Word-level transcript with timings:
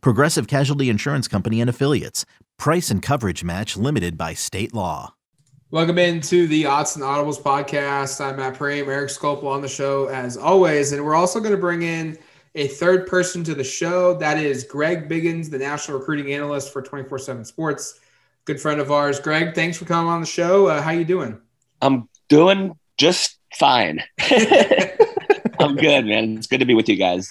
Progressive 0.00 0.46
Casualty 0.46 0.88
Insurance 0.88 1.28
Company 1.28 1.60
and 1.60 1.70
Affiliates. 1.70 2.24
Price 2.58 2.90
and 2.90 3.02
coverage 3.02 3.44
match 3.44 3.76
limited 3.76 4.16
by 4.16 4.34
state 4.34 4.74
law. 4.74 5.14
Welcome 5.70 5.98
into 5.98 6.46
the 6.46 6.66
Odds 6.66 6.94
and 6.94 7.04
Audibles 7.04 7.40
podcast. 7.40 8.24
I'm 8.24 8.36
Matt 8.36 8.54
Prehm, 8.54 8.86
Eric 8.86 9.10
Skopil 9.10 9.46
on 9.46 9.60
the 9.60 9.68
show 9.68 10.06
as 10.06 10.36
always. 10.36 10.92
And 10.92 11.04
we're 11.04 11.16
also 11.16 11.40
going 11.40 11.50
to 11.50 11.58
bring 11.58 11.82
in 11.82 12.16
a 12.54 12.68
third 12.68 13.08
person 13.08 13.42
to 13.44 13.54
the 13.54 13.64
show. 13.64 14.14
That 14.14 14.38
is 14.38 14.62
Greg 14.62 15.08
Biggins, 15.08 15.50
the 15.50 15.58
national 15.58 15.98
recruiting 15.98 16.32
analyst 16.32 16.72
for 16.72 16.80
24 16.80 17.18
7 17.18 17.44
Sports. 17.44 17.98
Good 18.44 18.60
friend 18.60 18.80
of 18.80 18.92
ours. 18.92 19.18
Greg, 19.18 19.54
thanks 19.54 19.76
for 19.76 19.84
coming 19.84 20.12
on 20.12 20.20
the 20.20 20.26
show. 20.26 20.68
Uh, 20.68 20.80
how 20.80 20.92
you 20.92 21.04
doing? 21.04 21.40
I'm 21.82 22.08
doing 22.28 22.78
just 22.96 23.38
fine. 23.54 24.02
I'm 24.20 25.76
good, 25.76 26.06
man. 26.06 26.36
It's 26.38 26.46
good 26.46 26.60
to 26.60 26.66
be 26.66 26.74
with 26.74 26.88
you 26.88 26.96
guys. 26.96 27.30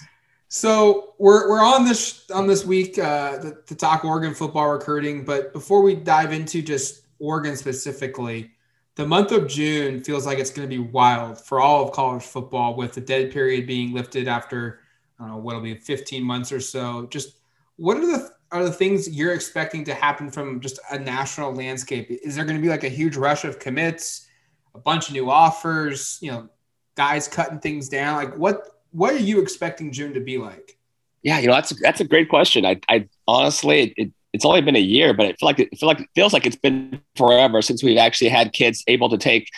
So 0.56 1.16
we're, 1.18 1.50
we're 1.50 1.64
on 1.64 1.84
this 1.84 2.30
on 2.30 2.46
this 2.46 2.64
week 2.64 3.00
uh, 3.00 3.40
to, 3.40 3.58
to 3.66 3.74
talk 3.74 4.06
Oregon 4.06 4.36
football 4.36 4.70
recruiting, 4.70 5.26
but 5.26 5.52
before 5.52 5.82
we 5.82 5.96
dive 5.96 6.32
into 6.32 6.62
just 6.62 7.08
Oregon 7.18 7.58
specifically, 7.58 8.52
the 8.94 9.04
month 9.04 9.32
of 9.32 9.48
June 9.48 10.04
feels 10.04 10.28
like 10.28 10.38
it's 10.38 10.52
going 10.52 10.70
to 10.70 10.76
be 10.76 10.78
wild 10.92 11.40
for 11.40 11.60
all 11.60 11.84
of 11.84 11.92
college 11.92 12.22
football, 12.22 12.76
with 12.76 12.94
the 12.94 13.02
dead 13.02 13.32
period 13.32 13.66
being 13.66 13.96
lifted 13.96 14.28
after 14.28 14.82
I 15.18 15.24
don't 15.24 15.32
know 15.32 15.40
what'll 15.40 15.60
be 15.60 15.74
15 15.74 16.24
months 16.24 16.52
or 16.52 16.60
so. 16.60 17.08
Just 17.08 17.38
what 17.78 17.98
are 17.98 18.06
the 18.06 18.30
are 18.52 18.64
the 18.64 18.72
things 18.72 19.10
you're 19.10 19.34
expecting 19.34 19.84
to 19.86 19.96
happen 19.96 20.30
from 20.30 20.60
just 20.60 20.80
a 20.92 21.00
national 21.00 21.52
landscape? 21.52 22.12
Is 22.12 22.36
there 22.36 22.46
going 22.46 22.58
to 22.58 22.62
be 22.62 22.70
like 22.70 22.84
a 22.84 22.90
huge 22.90 23.18
rush 23.18 23.44
of 23.44 23.58
commits? 23.58 24.28
a 24.76 24.80
bunch 24.80 25.08
of 25.08 25.14
new 25.14 25.30
offers, 25.30 26.18
you 26.22 26.32
know, 26.32 26.50
guys 26.96 27.28
cutting 27.28 27.60
things 27.60 27.90
down. 27.90 28.16
Like 28.16 28.36
what 28.36 28.73
what 28.94 29.14
are 29.14 29.20
you 29.20 29.42
expecting 29.42 29.92
June 29.92 30.14
to 30.14 30.20
be 30.20 30.38
like? 30.38 30.78
Yeah, 31.24 31.40
you 31.40 31.48
know, 31.48 31.54
that's 31.54 31.72
a, 31.72 31.76
that's 31.76 32.00
a 32.00 32.06
great 32.06 32.30
question. 32.30 32.66
I, 32.66 32.80
I 32.90 33.08
honestly, 33.28 33.94
it, 33.98 34.12
it's 34.34 34.46
only 34.46 34.62
been 34.62 34.76
a 34.76 34.80
year, 34.80 35.14
but 35.14 35.26
I 35.26 35.34
feel 35.34 35.48
like 35.48 35.60
it, 35.60 35.78
feel 35.78 35.88
like 35.88 36.02
it 36.02 36.10
feels 36.16 36.34
like 36.34 36.46
it's 36.46 36.56
been 36.56 37.02
forever 37.16 37.62
since 37.62 37.84
we've 37.84 37.98
actually 37.98 38.30
had 38.30 38.54
kids 38.54 38.84
able 38.88 39.10
to 39.10 39.18
take 39.18 39.50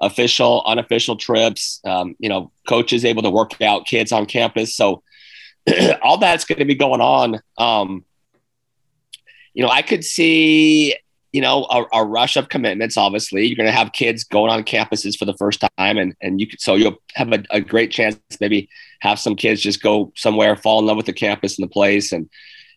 official, 0.00 0.62
unofficial 0.66 1.16
trips. 1.16 1.80
Um, 1.84 2.16
you 2.18 2.28
know, 2.28 2.50
coaches 2.68 3.04
able 3.04 3.22
to 3.22 3.30
work 3.30 3.60
out 3.62 3.86
kids 3.86 4.12
on 4.12 4.26
campus. 4.26 4.74
So 4.74 5.02
all 6.02 6.18
that's 6.18 6.44
going 6.44 6.58
to 6.58 6.64
be 6.64 6.74
going 6.74 7.00
on. 7.00 7.40
Um, 7.56 8.04
you 9.54 9.62
know, 9.62 9.70
I 9.70 9.82
could 9.82 10.04
see 10.04 10.96
you 11.32 11.40
know, 11.40 11.64
a, 11.70 11.84
a, 11.94 12.04
rush 12.04 12.36
of 12.36 12.50
commitments. 12.50 12.98
Obviously, 12.98 13.46
you're 13.46 13.56
going 13.56 13.66
to 13.66 13.72
have 13.72 13.92
kids 13.92 14.22
going 14.22 14.50
on 14.50 14.62
campuses 14.64 15.16
for 15.16 15.24
the 15.24 15.34
first 15.34 15.64
time, 15.78 15.96
and 15.96 16.14
and 16.20 16.40
you 16.40 16.46
could, 16.46 16.60
so 16.60 16.74
you'll 16.74 16.98
have 17.14 17.32
a, 17.32 17.42
a, 17.50 17.60
great 17.60 17.90
chance 17.90 18.18
maybe 18.38 18.68
have 19.00 19.18
some 19.18 19.34
kids 19.34 19.60
just 19.60 19.82
go 19.82 20.12
somewhere, 20.14 20.56
fall 20.56 20.78
in 20.78 20.86
love 20.86 20.98
with 20.98 21.06
the 21.06 21.12
campus 21.12 21.58
and 21.58 21.64
the 21.64 21.72
place, 21.72 22.12
and 22.12 22.28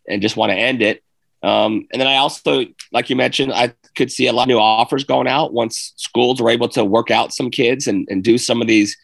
and 0.08 0.22
just 0.22 0.38
want 0.38 0.52
to 0.52 0.58
end 0.58 0.82
it. 0.82 1.04
Um, 1.44 1.88
and 1.92 2.02
then 2.02 2.08
I 2.08 2.16
also, 2.16 2.66
like 2.92 3.10
you 3.10 3.16
mentioned, 3.16 3.54
I 3.54 3.74
could 3.96 4.12
see 4.12 4.28
a 4.28 4.34
lot 4.34 4.44
of 4.44 4.48
new 4.48 4.58
offers 4.58 5.04
going 5.04 5.28
out 5.28 5.54
once 5.54 5.94
schools 5.96 6.42
are 6.42 6.50
able 6.50 6.70
to 6.70 6.84
work 6.84 7.12
out 7.12 7.34
some 7.34 7.52
kids 7.52 7.88
and, 7.88 8.08
and 8.10 8.24
do 8.24 8.38
some 8.38 8.62
of 8.62 8.68
these 8.68 8.98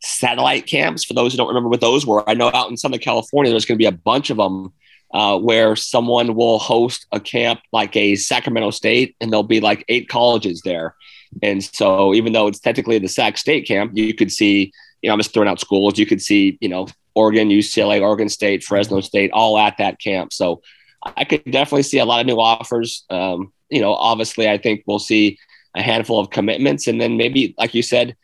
satellite 0.00 0.66
camps. 0.66 1.04
For 1.04 1.14
those 1.14 1.32
who 1.32 1.36
don't 1.36 1.46
remember 1.46 1.68
what 1.68 1.80
those 1.80 2.04
were, 2.04 2.28
I 2.28 2.34
know 2.34 2.50
out 2.52 2.68
in 2.68 2.76
Southern 2.76 2.98
California, 2.98 3.52
there's 3.52 3.64
going 3.64 3.78
to 3.78 3.82
be 3.82 3.86
a 3.86 3.92
bunch 3.92 4.30
of 4.30 4.38
them 4.38 4.72
uh, 5.12 5.38
where 5.38 5.74
someone 5.76 6.34
will 6.34 6.58
host 6.58 7.06
a 7.12 7.20
camp 7.20 7.60
like 7.72 7.96
a 7.96 8.16
Sacramento 8.16 8.70
State, 8.70 9.16
and 9.20 9.30
there'll 9.30 9.42
be 9.42 9.60
like 9.60 9.84
eight 9.88 10.08
colleges 10.08 10.62
there. 10.62 10.94
And 11.42 11.62
so, 11.62 12.14
even 12.14 12.32
though 12.32 12.46
it's 12.46 12.60
technically 12.60 12.98
the 12.98 13.08
Sac 13.08 13.38
State 13.38 13.66
camp, 13.66 13.92
you 13.94 14.14
could 14.14 14.32
see, 14.32 14.72
you 15.02 15.08
know, 15.08 15.12
I'm 15.12 15.18
just 15.18 15.32
throwing 15.32 15.48
out 15.48 15.60
schools. 15.60 15.98
You 15.98 16.06
could 16.06 16.22
see, 16.22 16.58
you 16.60 16.68
know, 16.68 16.88
Oregon, 17.14 17.48
UCLA, 17.48 18.00
Oregon 18.00 18.28
State, 18.28 18.64
Fresno 18.64 19.00
State, 19.00 19.30
all 19.32 19.58
at 19.58 19.76
that 19.78 20.00
camp. 20.00 20.32
So, 20.32 20.62
I 21.02 21.24
could 21.24 21.44
definitely 21.44 21.84
see 21.84 21.98
a 21.98 22.04
lot 22.04 22.20
of 22.20 22.26
new 22.26 22.40
offers. 22.40 23.04
Um, 23.10 23.52
you 23.70 23.80
know, 23.80 23.94
obviously, 23.94 24.48
I 24.48 24.58
think 24.58 24.84
we'll 24.86 24.98
see 24.98 25.38
a 25.74 25.82
handful 25.82 26.18
of 26.18 26.30
commitments, 26.30 26.86
and 26.86 27.00
then 27.00 27.16
maybe, 27.16 27.54
like 27.58 27.74
you 27.74 27.82
said, 27.82 28.16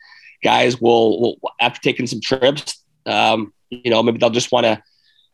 guys 0.43 0.79
will, 0.79 1.19
will 1.19 1.53
after 1.59 1.79
taking 1.81 2.07
some 2.07 2.21
trips, 2.21 2.83
um, 3.05 3.53
you 3.69 3.89
know, 3.91 4.03
maybe 4.03 4.17
they'll 4.17 4.29
just 4.29 4.51
want 4.51 4.65
to 4.65 4.81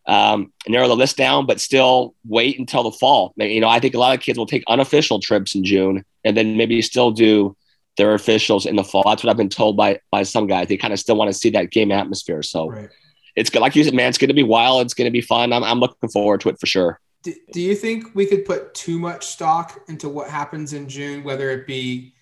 um, 0.07 0.51
narrow 0.67 0.87
the 0.87 0.95
list 0.95 1.17
down, 1.17 1.45
but 1.45 1.61
still 1.61 2.15
wait 2.27 2.59
until 2.59 2.83
the 2.83 2.91
fall. 2.91 3.33
You 3.37 3.61
know, 3.61 3.69
I 3.69 3.79
think 3.79 3.93
a 3.93 3.99
lot 3.99 4.15
of 4.15 4.21
kids 4.21 4.37
will 4.37 4.45
take 4.45 4.63
unofficial 4.67 5.19
trips 5.19 5.55
in 5.55 5.63
June 5.63 6.03
and 6.23 6.35
then 6.35 6.57
maybe 6.57 6.81
still 6.81 7.11
do 7.11 7.55
their 7.97 8.13
officials 8.13 8.65
in 8.65 8.75
the 8.75 8.83
fall. 8.83 9.03
That's 9.05 9.23
what 9.23 9.29
I've 9.29 9.37
been 9.37 9.49
told 9.49 9.77
by 9.77 9.99
by 10.11 10.23
some 10.23 10.47
guys. 10.47 10.67
They 10.67 10.77
kind 10.77 10.93
of 10.93 10.99
still 10.99 11.15
want 11.15 11.29
to 11.29 11.33
see 11.33 11.49
that 11.51 11.71
game 11.71 11.91
atmosphere. 11.91 12.41
So 12.41 12.69
right. 12.69 12.89
it's 13.35 13.49
good. 13.49 13.61
Like 13.61 13.75
you 13.75 13.83
said, 13.83 13.93
man, 13.93 14.09
it's 14.09 14.17
going 14.17 14.29
to 14.29 14.33
be 14.33 14.43
wild. 14.43 14.85
It's 14.85 14.93
going 14.93 15.07
to 15.07 15.11
be 15.11 15.21
fun. 15.21 15.53
I'm, 15.53 15.63
I'm 15.63 15.79
looking 15.79 16.09
forward 16.09 16.41
to 16.41 16.49
it 16.49 16.59
for 16.59 16.65
sure. 16.65 16.99
Do, 17.23 17.33
do 17.51 17.61
you 17.61 17.75
think 17.75 18.15
we 18.15 18.25
could 18.25 18.45
put 18.45 18.73
too 18.73 18.97
much 18.97 19.25
stock 19.25 19.81
into 19.87 20.09
what 20.09 20.29
happens 20.29 20.73
in 20.73 20.89
June, 20.89 21.23
whether 21.23 21.51
it 21.51 21.67
be 21.67 22.13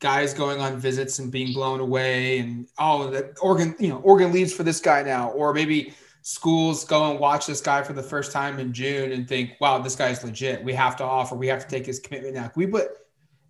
guys 0.00 0.32
going 0.32 0.60
on 0.60 0.78
visits 0.78 1.18
and 1.18 1.30
being 1.30 1.52
blown 1.52 1.80
away 1.80 2.38
and 2.38 2.68
oh 2.78 3.10
the 3.10 3.34
Oregon, 3.42 3.74
you 3.78 3.88
know, 3.88 3.98
Oregon 3.98 4.32
leaves 4.32 4.52
for 4.52 4.62
this 4.62 4.80
guy 4.80 5.02
now, 5.02 5.30
or 5.30 5.52
maybe 5.52 5.92
schools 6.22 6.84
go 6.84 7.10
and 7.10 7.18
watch 7.18 7.46
this 7.46 7.60
guy 7.60 7.82
for 7.82 7.92
the 7.92 8.02
first 8.02 8.32
time 8.32 8.58
in 8.58 8.72
June 8.72 9.12
and 9.12 9.26
think, 9.26 9.52
wow, 9.60 9.78
this 9.78 9.96
guy's 9.96 10.22
legit. 10.22 10.62
We 10.62 10.74
have 10.74 10.96
to 10.96 11.04
offer, 11.04 11.34
we 11.34 11.46
have 11.48 11.66
to 11.66 11.68
take 11.68 11.86
his 11.86 12.00
commitment 12.00 12.34
now. 12.34 12.48
Can 12.48 12.60
we 12.60 12.66
put, 12.66 12.88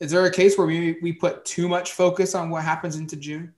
is 0.01 0.11
there 0.11 0.25
a 0.25 0.31
case 0.31 0.57
where 0.57 0.67
we, 0.67 0.97
we 1.03 1.13
put 1.13 1.45
too 1.45 1.69
much 1.69 1.93
focus 1.93 2.35
on 2.35 2.51
what 2.51 2.63
happens 2.63 2.97
into 2.97 3.17
June? 3.17 3.53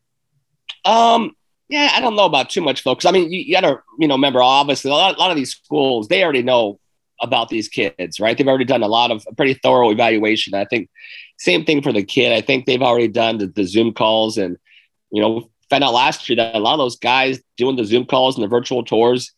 Um, 0.84 1.36
yeah, 1.68 1.90
I 1.92 2.00
don't 2.00 2.16
know 2.16 2.24
about 2.24 2.50
too 2.50 2.62
much 2.62 2.82
focus. 2.82 3.04
I 3.04 3.10
mean, 3.10 3.30
you, 3.30 3.40
you 3.40 3.54
gotta, 3.54 3.80
you 3.98 4.08
know, 4.08 4.14
remember, 4.14 4.42
obviously 4.42 4.90
a 4.90 4.94
lot, 4.94 5.16
a 5.16 5.18
lot 5.18 5.30
of 5.30 5.36
these 5.36 5.52
schools, 5.52 6.08
they 6.08 6.24
already 6.24 6.42
know 6.42 6.80
about 7.20 7.50
these 7.50 7.68
kids, 7.68 8.18
right? 8.18 8.36
They've 8.36 8.48
already 8.48 8.64
done 8.64 8.82
a 8.82 8.88
lot 8.88 9.10
of 9.10 9.26
pretty 9.36 9.54
thorough 9.54 9.90
evaluation. 9.90 10.54
I 10.54 10.64
think 10.64 10.88
same 11.38 11.64
thing 11.64 11.82
for 11.82 11.92
the 11.92 12.02
kid. 12.02 12.32
I 12.32 12.40
think 12.40 12.64
they've 12.64 12.82
already 12.82 13.08
done 13.08 13.38
the, 13.38 13.46
the 13.46 13.64
Zoom 13.64 13.92
calls 13.92 14.38
and, 14.38 14.56
you 15.10 15.20
know, 15.20 15.50
found 15.70 15.84
out 15.84 15.94
last 15.94 16.28
year 16.28 16.36
that 16.36 16.54
a 16.54 16.58
lot 16.58 16.74
of 16.74 16.78
those 16.78 16.98
guys 16.98 17.40
doing 17.56 17.76
the 17.76 17.84
Zoom 17.84 18.04
calls 18.04 18.36
and 18.36 18.44
the 18.44 18.48
virtual 18.48 18.84
tours 18.84 19.32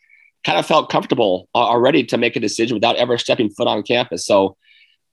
kind 0.44 0.58
of 0.58 0.66
felt 0.66 0.90
comfortable 0.90 1.48
already 1.54 2.02
to 2.04 2.18
make 2.18 2.34
a 2.34 2.40
decision 2.40 2.74
without 2.74 2.96
ever 2.96 3.16
stepping 3.18 3.50
foot 3.50 3.68
on 3.68 3.82
campus. 3.82 4.26
So 4.26 4.56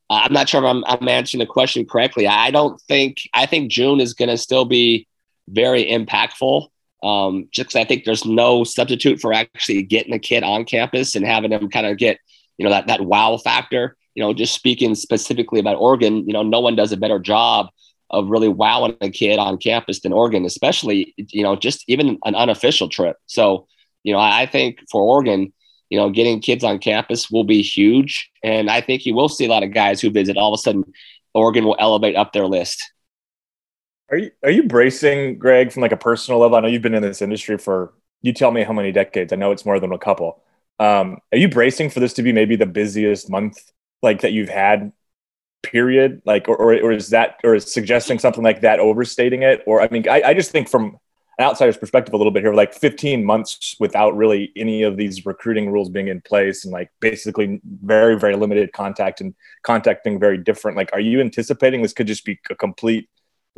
uh, 0.10 0.22
I'm 0.24 0.34
not 0.34 0.50
sure 0.50 0.62
if 0.62 0.66
I'm, 0.66 0.84
I'm, 0.86 1.08
answering 1.08 1.40
the 1.40 1.46
question 1.46 1.86
correctly. 1.86 2.26
I 2.26 2.50
don't 2.50 2.82
think, 2.82 3.18
I 3.34 3.46
think 3.46 3.72
June 3.72 4.00
is 4.00 4.16
going 4.16 4.30
to 4.30 4.38
still 4.38 4.66
be 4.66 5.08
very 5.48 5.86
impactful. 5.86 6.68
Um, 7.04 7.48
just 7.52 7.76
I 7.76 7.84
think 7.86 8.06
there's 8.06 8.26
no 8.26 8.64
substitute 8.64 9.20
for 9.20 9.34
actually 9.34 9.84
getting 9.84 10.14
a 10.14 10.20
kid 10.20 10.44
on 10.44 10.66
campus 10.66 11.16
and 11.16 11.26
having 11.26 11.52
them 11.52 11.70
kind 11.70 11.86
of 11.86 11.98
get, 11.98 12.20
you 12.58 12.66
know, 12.66 12.72
that, 12.72 12.88
that 12.88 13.02
wow 13.02 13.38
factor, 13.38 13.96
you 14.16 14.24
know, 14.24 14.34
just 14.34 14.56
speaking 14.56 14.96
specifically 14.96 15.60
about 15.60 15.78
Oregon, 15.78 16.26
you 16.26 16.34
know, 16.34 16.44
no 16.44 16.60
one 16.60 16.76
does 16.76 16.92
a 16.92 16.98
better 16.98 17.20
job 17.20 17.68
of 18.10 18.30
really 18.30 18.50
wowing 18.50 18.98
a 19.02 19.10
kid 19.10 19.40
on 19.40 19.58
campus 19.58 20.02
than 20.02 20.14
Oregon, 20.14 20.46
especially, 20.46 21.14
you 21.18 21.44
know, 21.44 21.56
just 21.56 21.84
even 21.88 22.18
an 22.26 22.36
unofficial 22.36 22.90
trip. 22.90 23.18
So, 23.28 23.68
you 24.04 24.14
know, 24.14 24.20
I, 24.20 24.46
think 24.46 24.80
for 24.92 25.02
Oregon, 25.02 25.54
you 25.90 25.98
know, 25.98 26.10
getting 26.10 26.42
kids 26.42 26.64
on 26.64 26.80
campus 26.80 27.30
will 27.30 27.44
be 27.44 27.62
huge. 27.62 28.30
And 28.44 28.70
I 28.70 28.82
think 28.82 29.06
you 29.06 29.14
will 29.14 29.30
see 29.30 29.46
a 29.46 29.50
lot 29.50 29.64
of 29.64 29.74
guys 29.74 30.02
who 30.02 30.10
visit. 30.10 30.38
All 30.38 30.54
of 30.54 30.58
a 30.58 30.62
sudden, 30.62 30.86
Oregon 31.34 31.66
will 31.66 31.78
elevate 31.80 32.16
up 32.16 32.34
their 32.34 32.48
list. 32.48 32.92
Are 34.12 34.18
you 34.18 34.32
are 34.44 34.50
you 34.50 34.64
bracing, 34.64 35.38
Greg, 35.38 35.72
from 35.72 35.82
like 35.82 35.92
a 35.92 35.98
personal 35.98 36.40
level? 36.40 36.58
I 36.58 36.62
know 36.62 36.68
you've 36.68 36.82
been 36.82 36.96
in 36.96 37.04
this 37.04 37.22
industry 37.22 37.58
for 37.58 37.94
you 38.22 38.34
tell 38.34 38.52
me 38.52 38.64
how 38.64 38.74
many 38.74 38.92
decades. 38.92 39.32
I 39.32 39.36
know 39.36 39.52
it's 39.52 39.66
more 39.66 39.80
than 39.80 39.92
a 39.92 40.00
couple. 40.00 40.42
Um, 40.80 41.18
are 41.32 41.38
you 41.38 41.48
bracing 41.48 41.90
for 41.90 42.00
this 42.00 42.14
to 42.14 42.24
be 42.24 42.34
maybe 42.34 42.56
the 42.56 42.66
busiest 42.66 43.30
month 43.30 43.58
like 44.02 44.22
that 44.22 44.32
you've 44.32 44.50
had 44.50 44.92
period 45.64 46.22
like 46.26 46.48
or, 46.48 46.58
or, 46.58 46.92
is 46.92 47.10
that 47.10 47.40
or 47.44 47.56
is 47.56 47.72
suggesting 47.72 48.18
something 48.18 48.44
like 48.44 48.62
that 48.62 48.80
overstating 48.80 49.44
it? 49.44 49.64
Or 49.66 49.82
i 49.82 49.90
mean 49.90 50.08
I, 50.10 50.22
I 50.28 50.34
just 50.34 50.52
think 50.52 50.70
from 50.70 50.98
an 51.38 51.46
outsider's 51.46 51.78
perspective 51.78 52.14
a 52.14 52.18
little 52.18 52.32
bit 52.32 52.44
here 52.44 52.54
like 52.54 52.74
15 52.74 53.24
months 53.24 53.76
without 53.80 54.16
really 54.16 54.52
any 54.56 54.84
of 54.84 54.98
these 54.98 55.26
recruiting 55.26 55.72
rules 55.72 55.90
being 55.90 56.08
in 56.08 56.22
place 56.22 56.66
and 56.66 56.74
like 56.74 56.90
basically 57.00 57.62
very 57.84 58.18
very 58.18 58.36
limited 58.36 58.74
contact 58.74 59.22
and 59.22 59.34
contact 59.64 60.04
being 60.04 60.20
very 60.20 60.38
different 60.38 60.78
like 60.78 60.90
are 60.94 61.00
you 61.00 61.22
anticipating 61.22 61.82
this 61.82 61.94
could 61.94 62.08
just 62.08 62.26
be 62.26 62.40
a 62.50 62.56
complete 62.56 63.10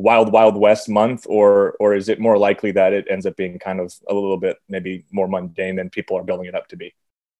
wild 0.02 0.32
wild 0.32 0.56
west 0.56 0.90
month? 0.90 1.26
Or 1.28 1.76
or 1.80 1.96
is 1.96 2.10
it 2.10 2.20
more 2.20 2.38
likely 2.38 2.72
that 2.72 2.94
it 2.94 3.06
ends 3.10 3.26
up 3.26 3.36
being 3.36 3.60
kind 3.60 3.80
of 3.80 3.94
a 4.10 4.14
little 4.14 4.38
bit 4.38 4.58
maybe 4.68 5.06
more 5.12 5.28
mundane 5.28 5.76
than 5.76 5.90
people 5.90 6.18
are 6.18 6.24
building 6.24 6.48
it 6.48 6.56
up 6.56 6.68
to 6.70 6.78
be 6.78 6.94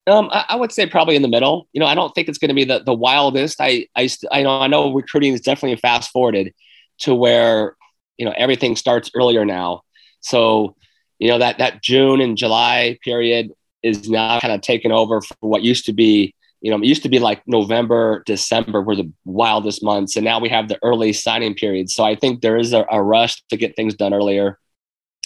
Um, 0.08 0.30
I, 0.32 0.46
I, 0.50 0.56
would 0.56 0.72
say 0.72 0.88
probably 0.88 1.16
in 1.16 1.22
the 1.22 1.28
middle. 1.28 1.68
You 1.74 1.80
know, 1.80 1.86
I 1.86 1.94
don't 1.94 2.14
think 2.16 2.28
it's 2.28 2.40
going 2.40 2.50
to 2.50 2.56
be 2.56 2.64
the, 2.64 2.80
the 2.80 2.94
wildest. 2.94 3.62
I, 3.62 3.88
I, 3.96 4.10
I 4.32 4.42
know, 4.42 4.62
I 4.62 4.68
know 4.68 4.94
recruiting 4.94 5.34
is 5.34 5.42
definitely 5.42 5.78
fast 5.78 6.10
forwarded 6.12 6.54
to 7.00 7.14
where, 7.14 7.76
you 8.18 8.26
know, 8.26 8.34
everything 8.36 8.76
starts 8.76 9.12
earlier 9.16 9.46
now. 9.46 9.82
So, 10.22 10.76
you 11.20 11.28
know, 11.28 11.38
that, 11.38 11.60
that 11.60 11.84
June 11.84 12.20
and 12.20 12.36
July 12.36 12.98
period 13.04 13.52
is 13.84 14.10
now 14.10 14.40
kind 14.40 14.54
of 14.54 14.62
taken 14.62 14.92
over 14.92 15.22
for 15.22 15.36
what 15.42 15.62
used 15.62 15.86
to 15.86 15.94
be, 15.94 16.34
you 16.62 16.72
know, 16.72 16.78
it 16.78 16.86
used 16.86 17.04
to 17.04 17.10
be 17.10 17.20
like 17.20 17.42
November, 17.48 18.24
December 18.26 18.82
were 18.82 18.96
the 18.96 19.12
wildest 19.26 19.84
months. 19.84 20.16
And 20.16 20.26
now 20.26 20.40
we 20.40 20.50
have 20.50 20.68
the 20.68 20.80
early 20.84 21.14
signing 21.14 21.54
period. 21.54 21.90
So 21.90 22.04
I 22.04 22.16
think 22.16 22.42
there 22.42 22.58
is 22.58 22.74
a, 22.74 22.86
a 22.92 23.02
rush 23.02 23.42
to 23.50 23.58
get 23.58 23.76
things 23.76 23.96
done 23.96 24.14
earlier. 24.14 24.60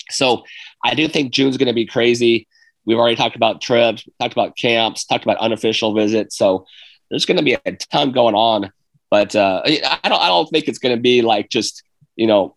So 0.10 0.44
I 0.83 0.95
do 0.95 1.07
think 1.07 1.33
June's 1.33 1.57
going 1.57 1.68
to 1.68 1.74
be 1.74 1.86
crazy. 1.86 2.48
We've 2.85 2.97
already 2.97 3.15
talked 3.15 3.35
about 3.35 3.61
trips, 3.61 4.07
talked 4.19 4.33
about 4.33 4.57
camps, 4.57 5.05
talked 5.05 5.23
about 5.23 5.37
unofficial 5.37 5.93
visits. 5.93 6.37
So 6.37 6.65
there's 7.09 7.25
going 7.25 7.37
to 7.37 7.43
be 7.43 7.57
a 7.65 7.71
ton 7.91 8.11
going 8.11 8.35
on. 8.35 8.71
But 9.09 9.35
uh, 9.35 9.61
I 9.65 10.09
don't, 10.09 10.21
I 10.21 10.27
don't 10.27 10.47
think 10.47 10.67
it's 10.67 10.79
going 10.79 10.95
to 10.95 11.01
be 11.01 11.21
like 11.21 11.49
just 11.49 11.83
you 12.15 12.27
know 12.27 12.55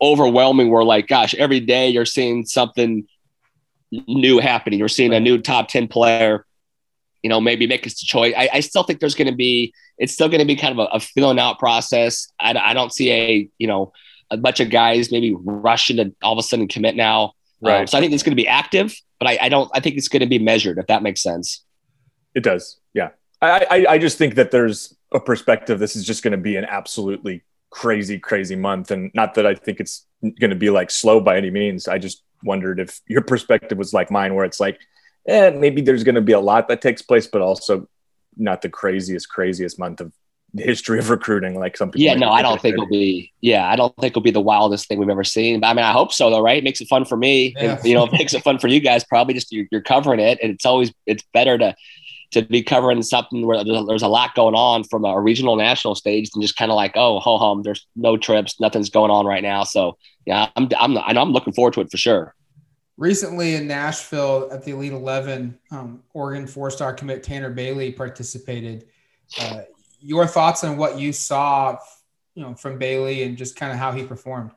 overwhelming. 0.00 0.70
Where 0.70 0.84
like, 0.84 1.08
gosh, 1.08 1.34
every 1.34 1.60
day 1.60 1.88
you're 1.88 2.04
seeing 2.04 2.44
something 2.44 3.06
new 3.90 4.38
happening. 4.38 4.78
You're 4.78 4.88
seeing 4.88 5.12
a 5.12 5.20
new 5.20 5.38
top 5.38 5.68
ten 5.68 5.88
player. 5.88 6.44
You 7.22 7.30
know, 7.30 7.40
maybe 7.40 7.66
make 7.66 7.84
a 7.84 7.90
choice. 7.90 8.34
I, 8.36 8.48
I 8.54 8.60
still 8.60 8.84
think 8.84 9.00
there's 9.00 9.14
going 9.14 9.30
to 9.30 9.36
be. 9.36 9.72
It's 9.98 10.12
still 10.12 10.28
going 10.28 10.40
to 10.40 10.46
be 10.46 10.56
kind 10.56 10.78
of 10.78 10.86
a, 10.86 10.96
a 10.96 11.00
filling 11.00 11.38
out 11.38 11.58
process. 11.58 12.28
I, 12.38 12.54
I 12.56 12.74
don't 12.74 12.92
see 12.92 13.10
a 13.10 13.48
you 13.58 13.66
know 13.66 13.92
a 14.30 14.36
bunch 14.36 14.60
of 14.60 14.70
guys 14.70 15.10
maybe 15.10 15.34
rushing 15.42 15.96
to 15.96 16.14
all 16.22 16.32
of 16.32 16.38
a 16.38 16.42
sudden 16.42 16.68
commit 16.68 16.96
now. 16.96 17.34
Right. 17.60 17.80
Um, 17.80 17.86
so 17.86 17.98
I 17.98 18.00
think 18.00 18.12
it's 18.12 18.22
going 18.22 18.32
to 18.32 18.42
be 18.42 18.48
active, 18.48 18.94
but 19.18 19.28
I, 19.28 19.38
I 19.42 19.48
don't. 19.48 19.70
I 19.74 19.80
think 19.80 19.96
it's 19.96 20.08
going 20.08 20.20
to 20.20 20.26
be 20.26 20.38
measured. 20.38 20.78
If 20.78 20.86
that 20.86 21.02
makes 21.02 21.22
sense. 21.22 21.64
It 22.34 22.42
does. 22.42 22.78
Yeah. 22.94 23.10
I, 23.40 23.66
I, 23.70 23.86
I 23.94 23.98
just 23.98 24.18
think 24.18 24.34
that 24.34 24.50
there's 24.50 24.96
a 25.12 25.20
perspective. 25.20 25.78
This 25.78 25.96
is 25.96 26.04
just 26.04 26.22
going 26.22 26.32
to 26.32 26.38
be 26.38 26.56
an 26.56 26.64
absolutely 26.64 27.42
crazy, 27.70 28.18
crazy 28.18 28.56
month, 28.56 28.90
and 28.90 29.10
not 29.14 29.34
that 29.34 29.46
I 29.46 29.54
think 29.54 29.80
it's 29.80 30.06
going 30.22 30.50
to 30.50 30.56
be 30.56 30.70
like 30.70 30.90
slow 30.90 31.20
by 31.20 31.36
any 31.36 31.50
means. 31.50 31.88
I 31.88 31.98
just 31.98 32.22
wondered 32.42 32.80
if 32.80 33.00
your 33.06 33.22
perspective 33.22 33.78
was 33.78 33.92
like 33.92 34.10
mine, 34.10 34.34
where 34.34 34.44
it's 34.44 34.60
like, 34.60 34.80
eh, 35.26 35.50
maybe 35.50 35.82
there's 35.82 36.04
going 36.04 36.14
to 36.14 36.20
be 36.20 36.32
a 36.32 36.40
lot 36.40 36.68
that 36.68 36.80
takes 36.80 37.02
place, 37.02 37.26
but 37.26 37.42
also 37.42 37.88
not 38.36 38.62
the 38.62 38.68
craziest, 38.68 39.28
craziest 39.28 39.78
month 39.78 40.00
of 40.00 40.12
history 40.56 40.98
of 40.98 41.10
recruiting 41.10 41.58
like 41.58 41.76
some 41.76 41.90
people 41.90 42.06
yeah 42.06 42.14
no 42.14 42.30
i 42.30 42.40
don't 42.40 42.60
think 42.60 42.72
it'll 42.72 42.88
be 42.88 43.30
yeah 43.42 43.70
i 43.70 43.76
don't 43.76 43.94
think 43.96 44.12
it'll 44.12 44.22
be 44.22 44.30
the 44.30 44.40
wildest 44.40 44.88
thing 44.88 44.98
we've 44.98 45.10
ever 45.10 45.24
seen 45.24 45.60
but 45.60 45.66
i 45.66 45.74
mean 45.74 45.84
i 45.84 45.92
hope 45.92 46.12
so 46.12 46.30
though 46.30 46.40
right? 46.40 46.58
It 46.58 46.64
makes 46.64 46.80
it 46.80 46.88
fun 46.88 47.04
for 47.04 47.16
me 47.16 47.54
yeah. 47.56 47.76
and, 47.76 47.84
you 47.84 47.94
know 47.94 48.04
it 48.06 48.12
makes 48.12 48.32
it 48.32 48.42
fun 48.42 48.58
for 48.58 48.68
you 48.68 48.80
guys 48.80 49.04
probably 49.04 49.34
just 49.34 49.52
you're, 49.52 49.66
you're, 49.70 49.82
covering 49.82 50.20
it 50.20 50.38
and 50.42 50.52
it's 50.52 50.64
always 50.64 50.92
it's 51.06 51.22
better 51.34 51.58
to 51.58 51.74
to 52.30 52.42
be 52.42 52.62
covering 52.62 53.02
something 53.02 53.46
where 53.46 53.62
there's, 53.64 53.86
there's 53.86 54.02
a 54.02 54.08
lot 54.08 54.34
going 54.34 54.54
on 54.54 54.84
from 54.84 55.04
a 55.04 55.20
regional 55.20 55.56
national 55.56 55.94
stage 55.94 56.30
than 56.30 56.40
just 56.40 56.56
kind 56.56 56.70
of 56.70 56.76
like 56.76 56.92
oh 56.94 57.20
ho 57.20 57.36
hum 57.36 57.62
there's 57.62 57.86
no 57.94 58.16
trips 58.16 58.58
nothing's 58.58 58.90
going 58.90 59.10
on 59.10 59.26
right 59.26 59.42
now 59.42 59.64
so 59.64 59.98
yeah 60.24 60.48
i'm 60.56 60.68
i'm 60.78 60.96
i'm 60.96 61.30
looking 61.30 61.52
forward 61.52 61.74
to 61.74 61.80
it 61.80 61.90
for 61.90 61.98
sure. 61.98 62.34
Recently 62.96 63.54
in 63.54 63.68
nashville 63.68 64.48
at 64.50 64.64
the 64.64 64.72
elite 64.72 64.92
11 64.92 65.56
um, 65.70 66.02
oregon 66.14 66.46
four-star 66.46 66.94
commit 66.94 67.22
tanner 67.22 67.50
bailey 67.50 67.92
participated 67.92 68.86
uh, 69.40 69.60
your 70.00 70.26
thoughts 70.26 70.64
on 70.64 70.76
what 70.76 70.98
you 70.98 71.12
saw, 71.12 71.78
you 72.34 72.42
know, 72.42 72.54
from 72.54 72.78
Bailey 72.78 73.22
and 73.22 73.36
just 73.36 73.56
kind 73.56 73.72
of 73.72 73.78
how 73.78 73.92
he 73.92 74.04
performed. 74.04 74.50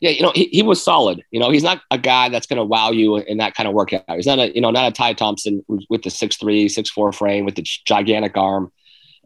Yeah, 0.00 0.10
you 0.10 0.22
know, 0.22 0.32
he, 0.34 0.46
he 0.46 0.62
was 0.62 0.82
solid. 0.82 1.22
You 1.30 1.38
know, 1.38 1.50
he's 1.50 1.62
not 1.62 1.80
a 1.92 1.96
guy 1.96 2.28
that's 2.28 2.48
going 2.48 2.56
to 2.56 2.64
wow 2.64 2.90
you 2.90 3.18
in 3.18 3.38
that 3.38 3.54
kind 3.54 3.68
of 3.68 3.74
workout. 3.74 4.02
He's 4.08 4.26
not 4.26 4.40
a, 4.40 4.52
you 4.52 4.60
know, 4.60 4.72
not 4.72 4.88
a 4.88 4.92
Ty 4.92 5.12
Thompson 5.12 5.64
with 5.88 6.02
the 6.02 6.10
six 6.10 6.36
three, 6.36 6.68
six 6.68 6.90
four 6.90 7.12
frame 7.12 7.44
with 7.44 7.54
the 7.54 7.64
gigantic 7.84 8.36
arm, 8.36 8.72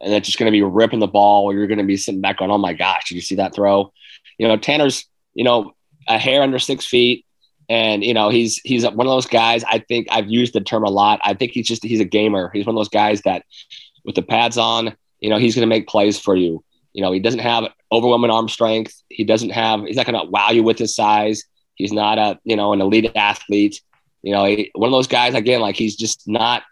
and 0.02 0.12
that's 0.12 0.26
just 0.26 0.38
going 0.38 0.48
to 0.48 0.52
be 0.52 0.62
ripping 0.62 0.98
the 0.98 1.06
ball. 1.06 1.44
Or 1.44 1.54
you're 1.54 1.66
going 1.66 1.78
to 1.78 1.84
be 1.84 1.96
sitting 1.96 2.20
back 2.20 2.42
on, 2.42 2.50
"Oh 2.50 2.58
my 2.58 2.74
gosh, 2.74 3.08
did 3.08 3.14
you 3.14 3.22
see 3.22 3.36
that 3.36 3.54
throw?" 3.54 3.90
You 4.36 4.48
know, 4.48 4.58
Tanner's, 4.58 5.06
you 5.32 5.44
know, 5.44 5.72
a 6.08 6.18
hair 6.18 6.42
under 6.42 6.58
six 6.58 6.84
feet, 6.84 7.24
and 7.70 8.04
you 8.04 8.12
know, 8.12 8.28
he's 8.28 8.58
he's 8.58 8.84
one 8.84 9.06
of 9.06 9.10
those 9.10 9.26
guys. 9.26 9.64
I 9.64 9.78
think 9.78 10.08
I've 10.10 10.28
used 10.28 10.52
the 10.52 10.60
term 10.60 10.84
a 10.84 10.90
lot. 10.90 11.20
I 11.22 11.32
think 11.32 11.52
he's 11.52 11.66
just 11.66 11.84
he's 11.84 12.00
a 12.00 12.04
gamer. 12.04 12.50
He's 12.52 12.66
one 12.66 12.74
of 12.74 12.78
those 12.78 12.90
guys 12.90 13.22
that, 13.22 13.44
with 14.04 14.14
the 14.14 14.22
pads 14.22 14.58
on, 14.58 14.94
you 15.20 15.30
know, 15.30 15.38
he's 15.38 15.54
going 15.54 15.68
to 15.68 15.74
make 15.74 15.86
plays 15.86 16.18
for 16.18 16.36
you. 16.36 16.62
You 16.92 17.02
know, 17.02 17.12
he 17.12 17.20
doesn't 17.20 17.40
have 17.40 17.64
overwhelming 17.92 18.30
arm 18.30 18.48
strength. 18.48 19.02
He 19.08 19.24
doesn't 19.24 19.50
have, 19.50 19.84
he's 19.84 19.96
not 19.96 20.06
going 20.06 20.18
to 20.18 20.30
wow 20.30 20.50
you 20.50 20.62
with 20.62 20.78
his 20.78 20.94
size. 20.94 21.44
He's 21.74 21.92
not 21.92 22.18
a, 22.18 22.38
you 22.44 22.56
know, 22.56 22.72
an 22.72 22.80
elite 22.80 23.12
athlete. 23.14 23.80
You 24.22 24.32
know, 24.32 24.44
he, 24.44 24.70
one 24.74 24.88
of 24.88 24.92
those 24.92 25.06
guys, 25.06 25.34
again, 25.34 25.60
like 25.60 25.76
he's 25.76 25.94
just 25.94 26.26
not 26.26 26.62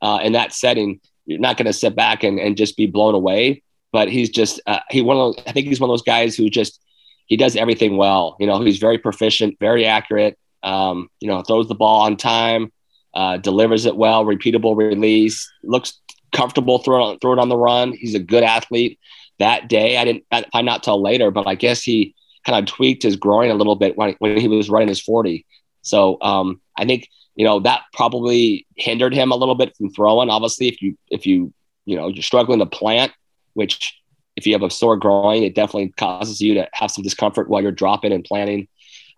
uh, 0.00 0.20
in 0.22 0.32
that 0.32 0.52
setting. 0.52 1.00
You're 1.26 1.40
not 1.40 1.56
going 1.56 1.66
to 1.66 1.72
sit 1.72 1.96
back 1.96 2.22
and, 2.22 2.38
and 2.38 2.56
just 2.56 2.76
be 2.76 2.86
blown 2.86 3.14
away. 3.14 3.62
But 3.92 4.08
he's 4.08 4.30
just, 4.30 4.60
uh, 4.66 4.80
he 4.90 5.02
one 5.02 5.16
of 5.16 5.36
those, 5.36 5.44
I 5.46 5.52
think 5.52 5.66
he's 5.66 5.80
one 5.80 5.90
of 5.90 5.92
those 5.92 6.02
guys 6.02 6.36
who 6.36 6.48
just, 6.48 6.80
he 7.26 7.36
does 7.36 7.56
everything 7.56 7.96
well. 7.96 8.36
You 8.40 8.46
know, 8.46 8.60
he's 8.60 8.78
very 8.78 8.98
proficient, 8.98 9.58
very 9.58 9.84
accurate. 9.84 10.38
Um, 10.62 11.08
you 11.20 11.28
know, 11.28 11.42
throws 11.42 11.66
the 11.66 11.74
ball 11.74 12.02
on 12.02 12.16
time, 12.16 12.72
uh, 13.14 13.36
delivers 13.38 13.84
it 13.84 13.96
well, 13.96 14.24
repeatable 14.24 14.76
release, 14.76 15.50
looks 15.64 16.00
comfortable 16.32 16.78
throwing 16.78 17.18
throw 17.18 17.32
it 17.32 17.38
on 17.38 17.48
the 17.48 17.56
run. 17.56 17.92
He's 17.92 18.14
a 18.14 18.20
good 18.20 18.42
athlete. 18.42 18.98
That 19.38 19.68
day, 19.68 19.96
I 19.96 20.04
didn't 20.04 20.24
find 20.52 20.68
out 20.68 20.82
till 20.82 21.02
later, 21.02 21.30
but 21.30 21.46
I 21.46 21.54
guess 21.54 21.82
he 21.82 22.14
kind 22.44 22.58
of 22.58 22.72
tweaked 22.72 23.02
his 23.02 23.16
groin 23.16 23.50
a 23.50 23.54
little 23.54 23.76
bit 23.76 23.96
when, 23.96 24.14
when 24.18 24.38
he 24.38 24.48
was 24.48 24.70
running 24.70 24.88
his 24.88 25.00
40. 25.00 25.46
So 25.82 26.18
um, 26.20 26.60
I 26.76 26.84
think 26.84 27.08
you 27.34 27.44
know 27.44 27.60
that 27.60 27.82
probably 27.92 28.66
hindered 28.76 29.14
him 29.14 29.32
a 29.32 29.36
little 29.36 29.54
bit 29.54 29.76
from 29.76 29.90
throwing. 29.90 30.30
Obviously, 30.30 30.68
if 30.68 30.82
you 30.82 30.96
if 31.10 31.26
you 31.26 31.52
you 31.84 31.96
know 31.96 32.08
you're 32.08 32.22
struggling 32.22 32.60
to 32.60 32.66
plant, 32.66 33.12
which 33.54 33.98
if 34.36 34.46
you 34.46 34.52
have 34.54 34.62
a 34.62 34.70
sore 34.70 34.96
groin, 34.96 35.42
it 35.42 35.54
definitely 35.54 35.92
causes 35.96 36.40
you 36.40 36.54
to 36.54 36.68
have 36.72 36.90
some 36.90 37.04
discomfort 37.04 37.48
while 37.48 37.62
you're 37.62 37.72
dropping 37.72 38.12
and 38.12 38.24
planting. 38.24 38.68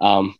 Um, 0.00 0.34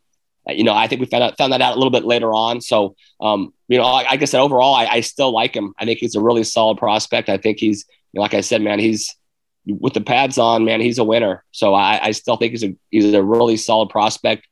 you 0.49 0.65
know, 0.65 0.75
I 0.75 0.89
think 0.89 1.01
we 1.01 1.07
found 1.07 1.23
out, 1.23 1.39
found 1.39 1.53
that 1.53 1.63
out 1.63 1.75
a 1.75 1.79
little 1.79 1.91
bit 1.91 2.05
later 2.05 2.35
on. 2.35 2.61
So, 2.61 2.97
um, 3.21 3.54
you 3.69 3.79
know, 3.79 3.85
like 3.85 4.23
I 4.23 4.25
said, 4.27 4.41
overall, 4.41 4.75
I, 4.75 4.87
I, 4.87 5.01
still 5.01 5.33
like 5.33 5.55
him. 5.55 5.75
I 5.79 5.85
think 5.85 5.99
he's 5.99 6.15
a 6.15 6.21
really 6.21 6.45
solid 6.45 6.77
prospect. 6.77 7.29
I 7.29 7.39
think 7.39 7.59
he's, 7.59 7.87
like 8.15 8.35
I 8.35 8.43
said, 8.43 8.61
man, 8.61 8.79
he's 8.79 9.17
with 9.67 9.95
the 9.95 10.01
pads 10.01 10.39
on, 10.39 10.65
man, 10.65 10.81
he's 10.81 10.99
a 10.99 11.05
winner. 11.05 11.45
So 11.53 11.75
I, 11.75 11.99
I 12.03 12.11
still 12.11 12.37
think 12.37 12.51
he's 12.51 12.65
a 12.65 12.77
he's 12.91 13.13
a 13.15 13.23
really 13.23 13.57
solid 13.57 13.89
prospect. 13.89 14.47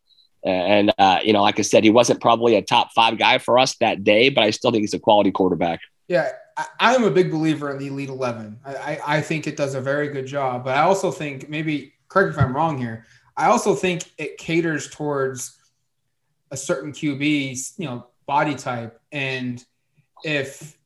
And 0.44 0.92
uh, 0.98 1.20
you 1.22 1.32
know, 1.32 1.42
like 1.42 1.58
I 1.58 1.62
said, 1.62 1.84
he 1.84 1.90
wasn't 1.90 2.20
probably 2.20 2.56
a 2.56 2.62
top 2.62 2.92
five 2.94 3.18
guy 3.18 3.38
for 3.38 3.58
us 3.58 3.76
that 3.76 4.02
day, 4.02 4.28
but 4.28 4.42
I 4.42 4.50
still 4.50 4.70
think 4.70 4.82
he's 4.82 4.94
a 4.94 4.98
quality 4.98 5.30
quarterback. 5.30 5.80
Yeah, 6.08 6.30
I 6.80 6.94
am 6.94 7.04
a 7.04 7.10
big 7.10 7.30
believer 7.30 7.70
in 7.70 7.78
the 7.78 7.86
Elite 7.88 8.08
Eleven. 8.08 8.58
I, 8.64 8.74
I, 8.74 9.00
I 9.16 9.20
think 9.20 9.46
it 9.46 9.56
does 9.56 9.74
a 9.74 9.80
very 9.80 10.08
good 10.08 10.26
job, 10.26 10.64
but 10.64 10.76
I 10.76 10.82
also 10.82 11.10
think 11.10 11.48
maybe 11.48 11.94
correct 12.08 12.34
if 12.34 12.42
I'm 12.42 12.54
wrong 12.54 12.76
here. 12.76 13.06
I 13.36 13.46
also 13.46 13.74
think 13.74 14.02
it 14.18 14.36
caters 14.36 14.90
towards 14.90 15.58
a 16.50 16.56
certain 16.56 16.92
QB's 16.92 17.74
you 17.76 17.86
know 17.86 18.06
body 18.26 18.54
type, 18.54 19.00
and 19.12 19.64
if 20.24 20.78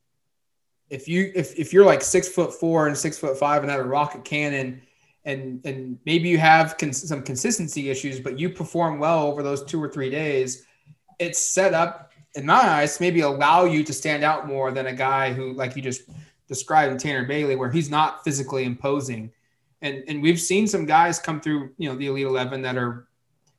if 0.89 1.07
you 1.07 1.31
if, 1.35 1.57
if 1.57 1.73
you're 1.73 1.85
like 1.85 2.01
six 2.01 2.29
foot 2.29 2.53
four 2.53 2.87
and 2.87 2.97
six 2.97 3.17
foot 3.17 3.37
five 3.37 3.61
and 3.61 3.71
have 3.71 3.79
a 3.79 3.83
rocket 3.83 4.23
cannon 4.23 4.81
and 5.25 5.65
and 5.65 5.97
maybe 6.05 6.29
you 6.29 6.37
have 6.37 6.75
some 6.91 7.23
consistency 7.23 7.89
issues 7.89 8.19
but 8.19 8.39
you 8.39 8.49
perform 8.49 8.99
well 8.99 9.23
over 9.23 9.41
those 9.41 9.63
two 9.63 9.81
or 9.81 9.89
three 9.89 10.09
days 10.09 10.65
it's 11.19 11.39
set 11.39 11.73
up 11.73 12.11
in 12.35 12.45
my 12.45 12.53
eyes 12.53 12.99
maybe 12.99 13.21
allow 13.21 13.65
you 13.65 13.83
to 13.83 13.93
stand 13.93 14.23
out 14.23 14.47
more 14.47 14.71
than 14.71 14.87
a 14.87 14.93
guy 14.93 15.33
who 15.33 15.53
like 15.53 15.75
you 15.75 15.81
just 15.81 16.03
described 16.47 16.91
in 16.91 16.97
tanner 16.97 17.25
bailey 17.25 17.55
where 17.55 17.69
he's 17.69 17.89
not 17.89 18.23
physically 18.23 18.63
imposing. 18.63 19.31
And 19.81 20.03
and 20.07 20.21
we've 20.21 20.39
seen 20.39 20.67
some 20.67 20.85
guys 20.85 21.19
come 21.19 21.39
through 21.39 21.71
you 21.77 21.89
know 21.89 21.95
the 21.95 22.07
elite 22.07 22.25
11 22.25 22.61
that 22.63 22.77
are 22.77 23.07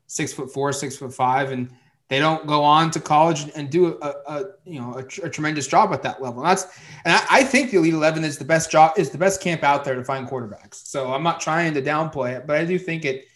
six 0.07 0.33
foot 0.33 0.53
four 0.53 0.73
six 0.73 0.97
foot 0.97 1.15
five 1.15 1.53
and 1.53 1.71
they 2.09 2.19
don't 2.19 2.47
go 2.47 2.63
on 2.63 2.91
to 2.93 3.01
college 3.01 3.51
and 3.55 3.71
do 3.71 3.99
a, 4.01 4.15
a 4.27 4.45
you 4.65 4.81
know 4.81 4.95
a, 4.95 5.27
a, 5.27 5.31
tremendous 5.31 5.67
job 5.67 5.93
at 5.93 6.03
that 6.03 6.23
level. 6.23 6.41
And 6.41 6.51
that's 6.51 6.65
and 7.05 7.15
I, 7.15 7.25
I, 7.31 7.45
think 7.45 7.71
the 7.71 7.77
Elite 7.77 7.95
Eleven 7.95 8.25
is 8.25 8.39
the 8.39 8.45
best 8.45 8.71
job 8.71 8.99
is 8.99 9.11
the 9.11 9.19
best 9.19 9.43
camp 9.43 9.63
out 9.63 9.85
there 9.85 9.95
to 9.95 10.05
find 10.05 10.27
quarterbacks. 10.27 10.87
So 10.87 11.13
I'm 11.13 11.23
not 11.23 11.41
trying 11.41 11.75
to 11.75 11.83
downplay 11.83 12.37
it, 12.37 12.47
but 12.47 12.57
I 12.57 12.65
do 12.65 12.79
think 12.79 13.05
it. 13.05 13.27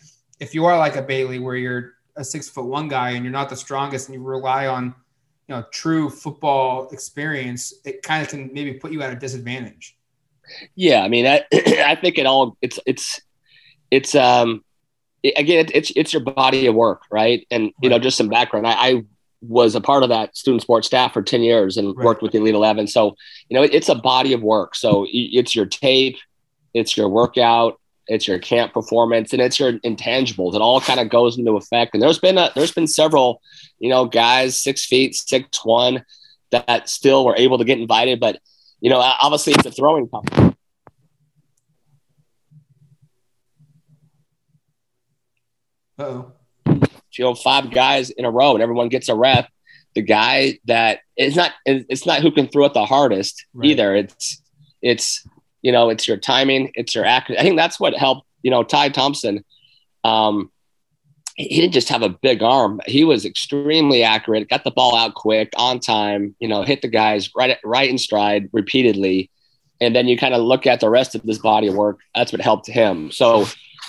If 0.40 0.54
you 0.54 0.64
are 0.64 0.76
like 0.76 0.96
a 0.96 1.02
Bailey, 1.02 1.38
where 1.38 1.54
you're 1.54 1.92
a 2.16 2.24
six 2.24 2.48
foot 2.48 2.64
one 2.64 2.88
guy 2.88 3.10
and 3.10 3.24
you're 3.24 3.32
not 3.32 3.48
the 3.48 3.56
strongest, 3.56 4.08
and 4.08 4.14
you 4.14 4.22
rely 4.22 4.66
on 4.66 4.94
you 5.48 5.54
know 5.54 5.64
true 5.70 6.08
football 6.08 6.88
experience, 6.90 7.74
it 7.84 8.02
kind 8.02 8.22
of 8.22 8.28
can 8.28 8.50
maybe 8.52 8.72
put 8.74 8.90
you 8.90 9.02
at 9.02 9.12
a 9.12 9.16
disadvantage. 9.16 9.98
Yeah, 10.74 11.02
I 11.02 11.08
mean, 11.08 11.26
I 11.26 11.44
I 11.52 11.98
think 12.00 12.16
it 12.16 12.24
all 12.24 12.56
it's 12.62 12.78
it's 12.86 13.20
it's 13.90 14.14
um 14.14 14.64
again, 15.24 15.66
it's 15.72 15.92
it's 15.96 16.12
your 16.12 16.22
body 16.22 16.66
of 16.66 16.74
work, 16.74 17.02
right? 17.10 17.46
And 17.50 17.72
you 17.82 17.88
know, 17.88 17.98
just 17.98 18.16
some 18.16 18.28
background. 18.28 18.66
I, 18.66 18.72
I, 18.72 19.02
was 19.44 19.74
a 19.74 19.80
part 19.80 20.04
of 20.04 20.08
that 20.08 20.36
student 20.36 20.62
sports 20.62 20.86
staff 20.86 21.12
for 21.12 21.20
ten 21.20 21.42
years 21.42 21.76
and 21.76 21.96
right. 21.96 22.04
worked 22.04 22.22
with 22.22 22.30
the 22.30 22.38
Elite 22.38 22.54
Eleven. 22.54 22.86
So 22.86 23.16
you 23.48 23.56
know, 23.56 23.64
it, 23.64 23.74
it's 23.74 23.88
a 23.88 23.94
body 23.96 24.32
of 24.32 24.42
work. 24.42 24.76
So 24.76 25.04
it's 25.10 25.56
your 25.56 25.66
tape, 25.66 26.16
it's 26.74 26.96
your 26.96 27.08
workout, 27.08 27.80
it's 28.06 28.28
your 28.28 28.38
camp 28.38 28.72
performance, 28.72 29.32
and 29.32 29.42
it's 29.42 29.58
your 29.58 29.72
intangibles. 29.80 30.54
It 30.54 30.60
all 30.60 30.80
kind 30.80 31.00
of 31.00 31.08
goes 31.08 31.38
into 31.38 31.56
effect. 31.56 31.92
And 31.92 32.00
there's 32.00 32.20
been 32.20 32.38
a, 32.38 32.52
there's 32.54 32.70
been 32.70 32.86
several, 32.86 33.42
you 33.80 33.88
know, 33.88 34.04
guys 34.04 34.62
six 34.62 34.86
feet, 34.86 35.16
six 35.16 35.64
one 35.64 36.04
that 36.52 36.88
still 36.88 37.24
were 37.24 37.36
able 37.36 37.58
to 37.58 37.64
get 37.64 37.80
invited. 37.80 38.20
But 38.20 38.38
you 38.80 38.90
know, 38.90 38.98
obviously 38.98 39.54
it's 39.54 39.66
a 39.66 39.72
throwing 39.72 40.08
competition. 40.08 40.56
Oh 45.98 46.32
You 47.16 47.24
know, 47.24 47.34
five 47.34 47.70
guys 47.70 48.10
in 48.10 48.24
a 48.24 48.30
row, 48.30 48.54
and 48.54 48.62
everyone 48.62 48.88
gets 48.88 49.08
a 49.08 49.14
rep. 49.14 49.48
The 49.94 50.02
guy 50.02 50.58
that 50.66 51.00
it's 51.16 51.36
not 51.36 51.52
it's 51.66 52.06
not 52.06 52.22
who 52.22 52.30
can 52.32 52.48
throw 52.48 52.64
it 52.64 52.74
the 52.74 52.86
hardest 52.86 53.44
Right. 53.52 53.70
either. 53.70 53.94
It's 53.94 54.40
it's 54.80 55.26
you 55.60 55.70
know 55.70 55.90
it's 55.90 56.08
your 56.08 56.16
timing, 56.16 56.72
it's 56.74 56.94
your 56.94 57.04
accuracy. 57.04 57.40
I 57.40 57.42
think 57.42 57.56
that's 57.56 57.78
what 57.78 57.94
helped. 57.94 58.26
You 58.42 58.50
know, 58.50 58.62
Ty 58.62 58.88
Thompson. 58.90 59.44
Um, 60.04 60.50
he 61.36 61.60
didn't 61.60 61.72
just 61.72 61.88
have 61.88 62.02
a 62.02 62.08
big 62.08 62.42
arm; 62.42 62.80
he 62.86 63.04
was 63.04 63.24
extremely 63.24 64.02
accurate. 64.02 64.48
Got 64.48 64.64
the 64.64 64.70
ball 64.70 64.96
out 64.96 65.14
quick, 65.14 65.50
on 65.56 65.78
time. 65.78 66.34
You 66.40 66.48
know, 66.48 66.62
hit 66.62 66.82
the 66.82 66.88
guys 66.88 67.30
right 67.36 67.56
right 67.62 67.88
in 67.88 67.98
stride 67.98 68.48
repeatedly, 68.52 69.30
and 69.80 69.94
then 69.94 70.08
you 70.08 70.16
kind 70.16 70.34
of 70.34 70.42
look 70.42 70.66
at 70.66 70.80
the 70.80 70.90
rest 70.90 71.14
of 71.14 71.22
this 71.22 71.38
body 71.38 71.68
of 71.68 71.74
work. 71.74 72.00
That's 72.14 72.32
what 72.32 72.40
helped 72.40 72.66
him. 72.66 73.10
So 73.12 73.46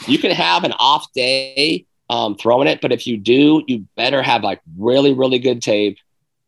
you 0.07 0.19
can 0.19 0.31
have 0.31 0.63
an 0.63 0.73
off 0.73 1.11
day 1.13 1.85
um, 2.13 2.35
throwing 2.35 2.67
it, 2.67 2.79
but 2.81 2.91
if 2.91 3.07
you 3.07 3.17
do, 3.17 3.63
you 3.67 3.85
better 3.95 4.21
have 4.21 4.41
like 4.49 4.61
really 4.89 5.13
really 5.21 5.39
good 5.47 5.61
tape, 5.61 5.97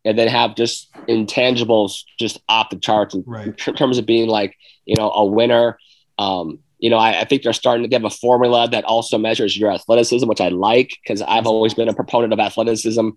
and 0.04 0.14
then 0.18 0.28
have 0.28 0.54
just 0.62 0.92
intangibles 1.08 2.04
just 2.18 2.36
off 2.48 2.70
the 2.70 2.76
charts 2.86 3.14
in, 3.14 3.24
Right. 3.26 3.46
in 3.66 3.74
terms 3.74 3.98
of 3.98 4.06
being 4.06 4.28
like 4.28 4.52
you 4.84 4.96
know 4.98 5.10
a 5.10 5.24
winner. 5.24 5.78
Um, 6.18 6.60
you 6.78 6.90
know, 6.90 6.98
I, 6.98 7.20
I 7.22 7.24
think 7.24 7.42
they're 7.42 7.54
starting 7.64 7.88
to 7.88 7.96
have 7.96 8.04
a 8.04 8.10
formula 8.10 8.68
that 8.68 8.84
also 8.84 9.16
measures 9.18 9.56
your 9.56 9.70
athleticism, 9.72 10.28
which 10.28 10.42
I 10.42 10.48
like 10.48 10.90
because 11.02 11.22
I've 11.22 11.46
always 11.46 11.72
been 11.74 11.88
a 11.88 11.94
proponent 11.94 12.32
of 12.34 12.38
athleticism 12.38 13.08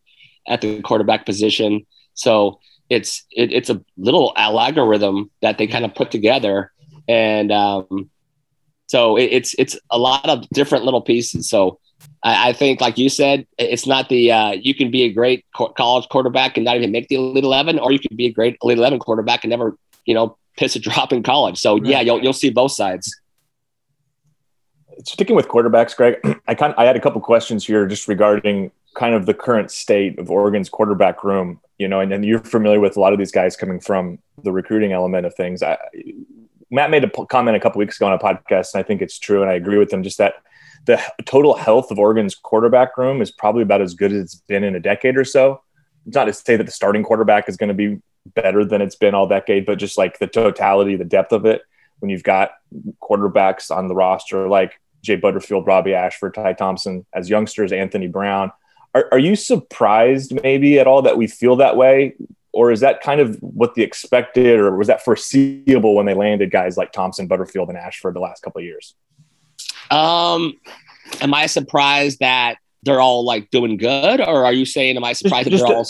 at 0.47 0.61
the 0.61 0.81
quarterback 0.81 1.25
position. 1.25 1.85
So 2.13 2.59
it's 2.89 3.25
it, 3.31 3.51
it's 3.51 3.69
a 3.69 3.81
little 3.97 4.33
algorithm 4.37 5.29
that 5.41 5.57
they 5.57 5.67
kind 5.67 5.85
of 5.85 5.93
put 5.93 6.09
together, 6.09 6.71
and 7.07 7.51
um, 7.51 8.09
so 8.87 9.17
it, 9.17 9.29
it's 9.37 9.51
it's 9.59 9.75
a 9.91 9.99
lot 9.99 10.27
of 10.27 10.47
different 10.49 10.85
little 10.85 11.01
pieces. 11.01 11.49
So 11.49 11.79
I, 12.23 12.49
I 12.49 12.53
think, 12.53 12.81
like 12.81 12.97
you 12.97 13.09
said, 13.09 13.47
it's 13.57 13.87
not 13.87 14.09
the 14.09 14.31
uh, 14.31 14.51
you 14.51 14.75
can 14.75 14.91
be 14.91 15.03
a 15.03 15.13
great 15.13 15.45
co- 15.55 15.69
college 15.69 16.07
quarterback 16.09 16.57
and 16.57 16.65
not 16.65 16.75
even 16.75 16.91
make 16.91 17.07
the 17.07 17.15
Elite 17.15 17.43
Eleven, 17.43 17.79
or 17.79 17.91
you 17.91 17.99
can 17.99 18.15
be 18.15 18.27
a 18.27 18.31
great 18.31 18.57
Elite 18.61 18.77
Eleven 18.77 18.99
quarterback 18.99 19.43
and 19.43 19.49
never 19.49 19.77
you 20.05 20.13
know 20.13 20.37
piss 20.57 20.75
a 20.75 20.79
drop 20.87 21.13
in 21.13 21.23
college. 21.23 21.57
So 21.57 21.81
yeah, 21.83 22.01
you'll 22.01 22.21
you'll 22.21 22.33
see 22.33 22.49
both 22.49 22.71
sides. 22.71 23.19
Sticking 25.05 25.35
with 25.35 25.47
quarterbacks, 25.47 25.95
Greg, 25.95 26.19
I 26.47 26.55
kind 26.55 26.73
of, 26.73 26.79
I 26.79 26.85
had 26.85 26.97
a 26.97 26.99
couple 26.99 27.21
questions 27.21 27.65
here 27.65 27.87
just 27.87 28.07
regarding 28.07 28.71
kind 28.95 29.15
of 29.15 29.25
the 29.25 29.33
current 29.33 29.71
state 29.71 30.19
of 30.19 30.29
Oregon's 30.29 30.67
quarterback 30.67 31.23
room. 31.23 31.61
You 31.77 31.87
know, 31.87 32.01
and, 32.01 32.11
and 32.11 32.25
you're 32.25 32.39
familiar 32.39 32.81
with 32.81 32.97
a 32.97 32.99
lot 32.99 33.13
of 33.13 33.19
these 33.19 33.31
guys 33.31 33.55
coming 33.55 33.79
from 33.79 34.19
the 34.43 34.51
recruiting 34.51 34.91
element 34.91 35.25
of 35.25 35.33
things. 35.35 35.63
I, 35.63 35.77
Matt 36.69 36.91
made 36.91 37.03
a 37.03 37.07
p- 37.07 37.25
comment 37.29 37.55
a 37.55 37.59
couple 37.59 37.79
weeks 37.79 37.95
ago 37.95 38.07
on 38.07 38.13
a 38.13 38.19
podcast, 38.19 38.73
and 38.73 38.79
I 38.79 38.83
think 38.83 39.01
it's 39.01 39.17
true, 39.17 39.41
and 39.41 39.49
I 39.49 39.53
agree 39.53 39.77
with 39.77 39.91
him. 39.91 40.03
Just 40.03 40.17
that 40.17 40.35
the 40.89 41.24
total 41.25 41.53
health 41.53 41.91
of 41.91 42.00
Oregon's 42.00 42.34
quarterback 42.34 42.98
room 42.98 43.22
is 43.22 43.29
probably 43.29 43.62
about 43.62 43.79
as 43.79 43.93
good 43.93 44.12
as 44.12 44.24
it's 44.24 44.36
been 44.36 44.63
in 44.63 44.75
a 44.75 44.79
decade 44.79 45.17
or 45.17 45.24
so. 45.24 45.62
It's 46.08 46.15
not 46.15 46.25
to 46.25 46.34
say 46.34 46.55
that 46.55 46.63
the 46.63 46.72
starting 46.72 47.03
quarterback 47.03 47.48
is 47.48 47.58
going 47.58 47.67
to 47.67 47.75
be 47.75 48.01
better 48.34 48.65
than 48.65 48.81
it's 48.81 48.96
been 48.96 49.13
all 49.13 49.27
decade, 49.27 49.67
but 49.67 49.77
just 49.77 50.00
like 50.00 50.17
the 50.17 50.25
totality, 50.25 50.96
the 50.96 51.05
depth 51.05 51.31
of 51.31 51.46
it. 51.46 51.62
When 52.00 52.10
you've 52.10 52.24
got 52.24 52.51
quarterbacks 53.03 53.69
on 53.69 53.88
the 53.88 53.93
roster 53.93 54.48
like 54.48 54.79
Jay 55.03 55.15
Butterfield, 55.15 55.67
Robbie 55.67 55.93
Ashford, 55.93 56.34
Ty 56.34 56.53
Thompson 56.53 57.05
as 57.13 57.29
youngsters, 57.29 57.72
Anthony 57.72 58.08
Brown. 58.08 58.51
Are, 58.96 59.08
are 59.12 59.19
you 59.19 59.36
surprised 59.36 60.41
maybe 60.41 60.79
at 60.79 60.88
all 60.88 61.03
that 61.03 61.17
we 61.17 61.27
feel 61.27 61.58
that 61.58 61.77
way? 61.77 62.15
Or 62.51 62.72
is 62.72 62.79
that 62.79 63.01
kind 63.01 63.22
of 63.22 63.38
what 63.41 63.75
the 63.75 63.84
expected, 63.84 64.60
or 64.60 64.75
was 64.75 64.88
that 64.88 65.05
foreseeable 65.05 65.93
when 65.93 66.08
they 66.08 66.15
landed 66.15 66.50
guys 66.50 66.77
like 66.77 66.91
Thompson, 66.91 67.27
Butterfield, 67.27 67.69
and 67.69 67.77
Ashford 67.77 68.15
the 68.15 68.22
last 68.22 68.41
couple 68.41 68.60
of 68.60 68.65
years? 68.65 68.96
Um, 69.91 70.53
am 71.22 71.34
I 71.34 71.46
surprised 71.48 72.19
that 72.19 72.58
they're 72.84 73.01
all 73.01 73.25
like 73.25 73.50
doing 73.51 73.77
good, 73.77 74.22
or 74.22 74.46
are 74.46 74.53
you 74.53 74.65
saying 74.65 74.98
am 74.98 75.03
I 75.03 75.13
surprised 75.13 75.48
that 75.48 75.51
just 75.51 75.65
they're 75.65 75.74
a- 75.74 75.77
all? 75.77 75.88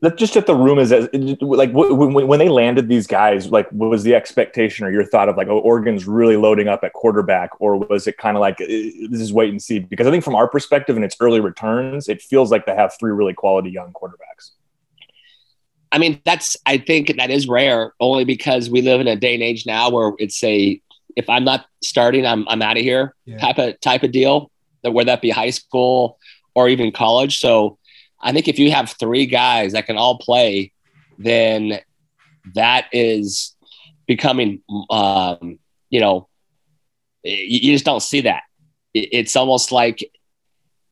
That 0.00 0.18
just 0.18 0.34
that 0.34 0.46
the 0.46 0.54
room 0.54 0.78
is 0.78 0.92
as 0.92 1.08
like 1.40 1.72
when, 1.72 2.12
when 2.12 2.26
when 2.26 2.38
they 2.38 2.50
landed 2.50 2.88
these 2.90 3.06
guys, 3.06 3.50
like 3.50 3.70
what 3.70 3.88
was 3.88 4.02
the 4.02 4.14
expectation 4.14 4.84
or 4.84 4.90
your 4.90 5.04
thought 5.04 5.30
of 5.30 5.36
like, 5.38 5.48
oh, 5.48 5.60
Oregon's 5.60 6.06
really 6.06 6.36
loading 6.36 6.68
up 6.68 6.84
at 6.84 6.92
quarterback, 6.92 7.58
or 7.58 7.78
was 7.78 8.06
it 8.06 8.18
kind 8.18 8.36
of 8.36 8.42
like 8.42 8.60
eh, 8.60 8.90
this 9.08 9.20
is 9.20 9.32
wait 9.32 9.48
and 9.48 9.62
see? 9.62 9.78
Because 9.78 10.06
I 10.06 10.10
think 10.10 10.22
from 10.22 10.34
our 10.34 10.46
perspective 10.46 10.96
and 10.96 11.04
its 11.06 11.16
early 11.20 11.40
returns, 11.40 12.08
it 12.08 12.20
feels 12.20 12.50
like 12.50 12.66
they 12.66 12.74
have 12.74 12.92
three 13.00 13.12
really 13.12 13.32
quality 13.32 13.70
young 13.70 13.94
quarterbacks. 13.94 14.50
I 15.90 15.98
mean, 15.98 16.20
that's 16.24 16.56
I 16.66 16.78
think 16.78 17.16
that 17.16 17.30
is 17.30 17.48
rare 17.48 17.94
only 17.98 18.24
because 18.24 18.68
we 18.68 18.82
live 18.82 19.00
in 19.00 19.06
a 19.06 19.16
day 19.16 19.32
and 19.32 19.42
age 19.42 19.64
now 19.64 19.90
where 19.90 20.12
it's 20.18 20.42
a 20.44 20.82
if 21.16 21.28
I'm 21.30 21.44
not 21.44 21.66
starting, 21.82 22.26
I'm 22.26 22.46
I'm 22.48 22.62
out 22.62 22.76
of 22.76 22.82
here 22.82 23.14
Yeah. 23.26 23.38
type 23.38 23.58
of 23.58 23.80
type 23.80 24.02
of 24.02 24.12
deal. 24.12 24.50
That 24.82 24.92
whether 24.92 25.06
that 25.06 25.22
be 25.22 25.30
high 25.30 25.50
school 25.50 26.18
or 26.54 26.68
even 26.68 26.92
college. 26.92 27.38
So 27.40 27.78
I 28.20 28.32
think 28.32 28.48
if 28.48 28.58
you 28.58 28.70
have 28.72 28.90
three 28.98 29.26
guys 29.26 29.72
that 29.72 29.86
can 29.86 29.96
all 29.96 30.18
play, 30.18 30.72
then 31.18 31.80
that 32.54 32.86
is 32.92 33.54
becoming 34.06 34.62
um, 34.90 35.58
you 35.90 36.00
know 36.00 36.28
you, 37.22 37.58
you 37.62 37.72
just 37.72 37.84
don't 37.84 38.02
see 38.02 38.20
that. 38.22 38.42
It- 38.92 39.08
It's 39.12 39.36
almost 39.36 39.72
like 39.72 40.04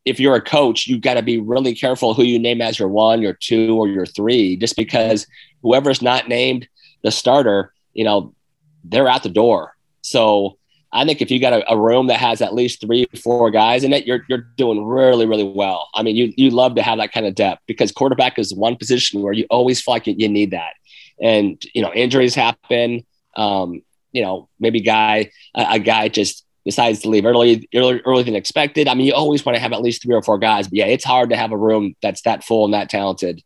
if 0.04 0.18
you're 0.18 0.34
a 0.34 0.40
coach, 0.42 0.86
you've 0.88 1.00
got 1.02 1.14
to 1.14 1.22
be 1.22 1.38
really 1.38 1.74
careful 1.74 2.12
who 2.14 2.24
you 2.24 2.38
name 2.38 2.60
as 2.60 2.78
your 2.78 2.88
one, 2.88 3.22
your 3.22 3.34
two, 3.34 3.76
or 3.78 3.86
your 3.88 4.06
three, 4.06 4.56
just 4.56 4.74
because 4.76 5.26
whoever's 5.62 6.02
not 6.02 6.28
named 6.28 6.66
the 7.04 7.10
starter, 7.12 7.72
you 7.92 8.02
know, 8.04 8.34
they're 8.82 9.08
out 9.08 9.22
the 9.22 9.28
door. 9.28 9.71
So 10.02 10.58
I 10.92 11.06
think 11.06 11.22
if 11.22 11.30
you 11.30 11.40
got 11.40 11.54
a, 11.54 11.72
a 11.72 11.78
room 11.78 12.08
that 12.08 12.18
has 12.18 12.42
at 12.42 12.54
least 12.54 12.82
three, 12.82 13.06
four 13.22 13.50
guys 13.50 13.82
in 13.82 13.92
it, 13.92 14.06
you're 14.06 14.24
you're 14.28 14.46
doing 14.56 14.84
really, 14.84 15.26
really 15.26 15.44
well. 15.44 15.88
I 15.94 16.02
mean, 16.02 16.16
you 16.16 16.32
you 16.36 16.50
love 16.50 16.74
to 16.74 16.82
have 16.82 16.98
that 16.98 17.12
kind 17.12 17.24
of 17.24 17.34
depth 17.34 17.62
because 17.66 17.90
quarterback 17.92 18.38
is 18.38 18.54
one 18.54 18.76
position 18.76 19.22
where 19.22 19.32
you 19.32 19.46
always 19.48 19.80
feel 19.80 19.94
like 19.94 20.06
you, 20.06 20.28
need 20.28 20.50
that. 20.50 20.74
And 21.20 21.62
you 21.74 21.80
know, 21.80 21.92
injuries 21.94 22.34
happen. 22.34 23.06
Um, 23.36 23.82
you 24.12 24.20
know, 24.20 24.48
maybe 24.60 24.80
guy 24.80 25.30
a, 25.54 25.66
a 25.70 25.78
guy 25.78 26.08
just 26.08 26.44
decides 26.66 27.00
to 27.00 27.08
leave 27.08 27.24
early, 27.24 27.68
early, 27.74 28.00
earlier 28.04 28.24
than 28.24 28.36
expected. 28.36 28.86
I 28.86 28.94
mean, 28.94 29.06
you 29.06 29.14
always 29.14 29.44
want 29.44 29.56
to 29.56 29.60
have 29.60 29.72
at 29.72 29.80
least 29.80 30.02
three 30.02 30.14
or 30.14 30.22
four 30.22 30.38
guys, 30.38 30.68
but 30.68 30.76
yeah, 30.76 30.86
it's 30.86 31.04
hard 31.04 31.30
to 31.30 31.36
have 31.36 31.52
a 31.52 31.56
room 31.56 31.96
that's 32.02 32.22
that 32.22 32.44
full 32.44 32.66
and 32.66 32.74
that 32.74 32.88
talented. 32.88 33.42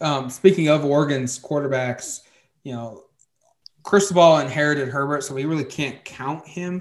Um, 0.00 0.28
speaking 0.28 0.68
of 0.68 0.84
Oregon's 0.84 1.38
quarterbacks, 1.38 2.20
you 2.64 2.72
know, 2.72 3.04
Cristobal 3.90 4.38
inherited 4.38 4.86
Herbert, 4.86 5.24
so 5.24 5.34
we 5.34 5.46
really 5.46 5.64
can't 5.64 6.04
count 6.04 6.46
him. 6.46 6.80